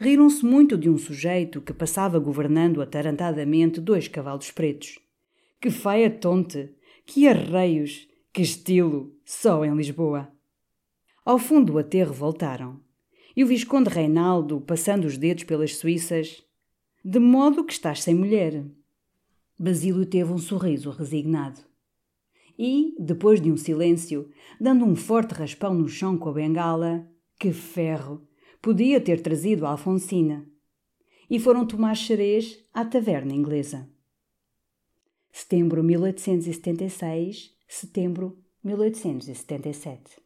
Riram-se 0.00 0.42
muito 0.42 0.78
de 0.78 0.88
um 0.88 0.96
sujeito 0.96 1.60
que 1.60 1.74
passava 1.74 2.18
governando 2.18 2.80
atarantadamente 2.80 3.82
dois 3.82 4.08
cavalos 4.08 4.50
pretos. 4.50 4.98
Que 5.60 5.70
faia 5.70 6.08
tonte! 6.08 6.70
Que 7.04 7.28
arreios! 7.28 8.08
Que 8.32 8.40
estilo! 8.40 9.14
Só 9.26 9.62
em 9.62 9.76
Lisboa! 9.76 10.32
Ao 11.22 11.38
fundo 11.38 11.72
do 11.72 11.78
aterro 11.78 12.14
voltaram. 12.14 12.80
E 13.36 13.44
o 13.44 13.46
Visconde 13.46 13.90
Reinaldo, 13.90 14.58
passando 14.62 15.04
os 15.04 15.18
dedos 15.18 15.44
pelas 15.44 15.76
suíças, 15.76 16.42
de 17.04 17.18
modo 17.18 17.62
que 17.62 17.74
estás 17.74 18.02
sem 18.02 18.14
mulher. 18.14 18.64
Basílio 19.58 20.06
teve 20.06 20.32
um 20.32 20.38
sorriso 20.38 20.88
resignado 20.88 21.60
e, 22.58 22.94
depois 22.98 23.40
de 23.40 23.50
um 23.50 23.56
silêncio, 23.56 24.30
dando 24.60 24.84
um 24.84 24.96
forte 24.96 25.34
raspão 25.34 25.74
no 25.74 25.88
chão 25.88 26.16
com 26.16 26.28
a 26.28 26.32
bengala, 26.32 27.08
que 27.38 27.52
ferro! 27.52 28.26
Podia 28.60 29.00
ter 29.00 29.20
trazido 29.20 29.64
a 29.66 29.70
Alfonsina. 29.70 30.46
E 31.30 31.38
foram 31.38 31.66
tomar 31.66 31.94
xerez 31.94 32.64
à 32.72 32.84
taverna 32.84 33.32
inglesa. 33.32 33.88
Setembro 35.30 35.84
1876, 35.84 37.54
setembro 37.68 38.38
1877. 38.64 40.25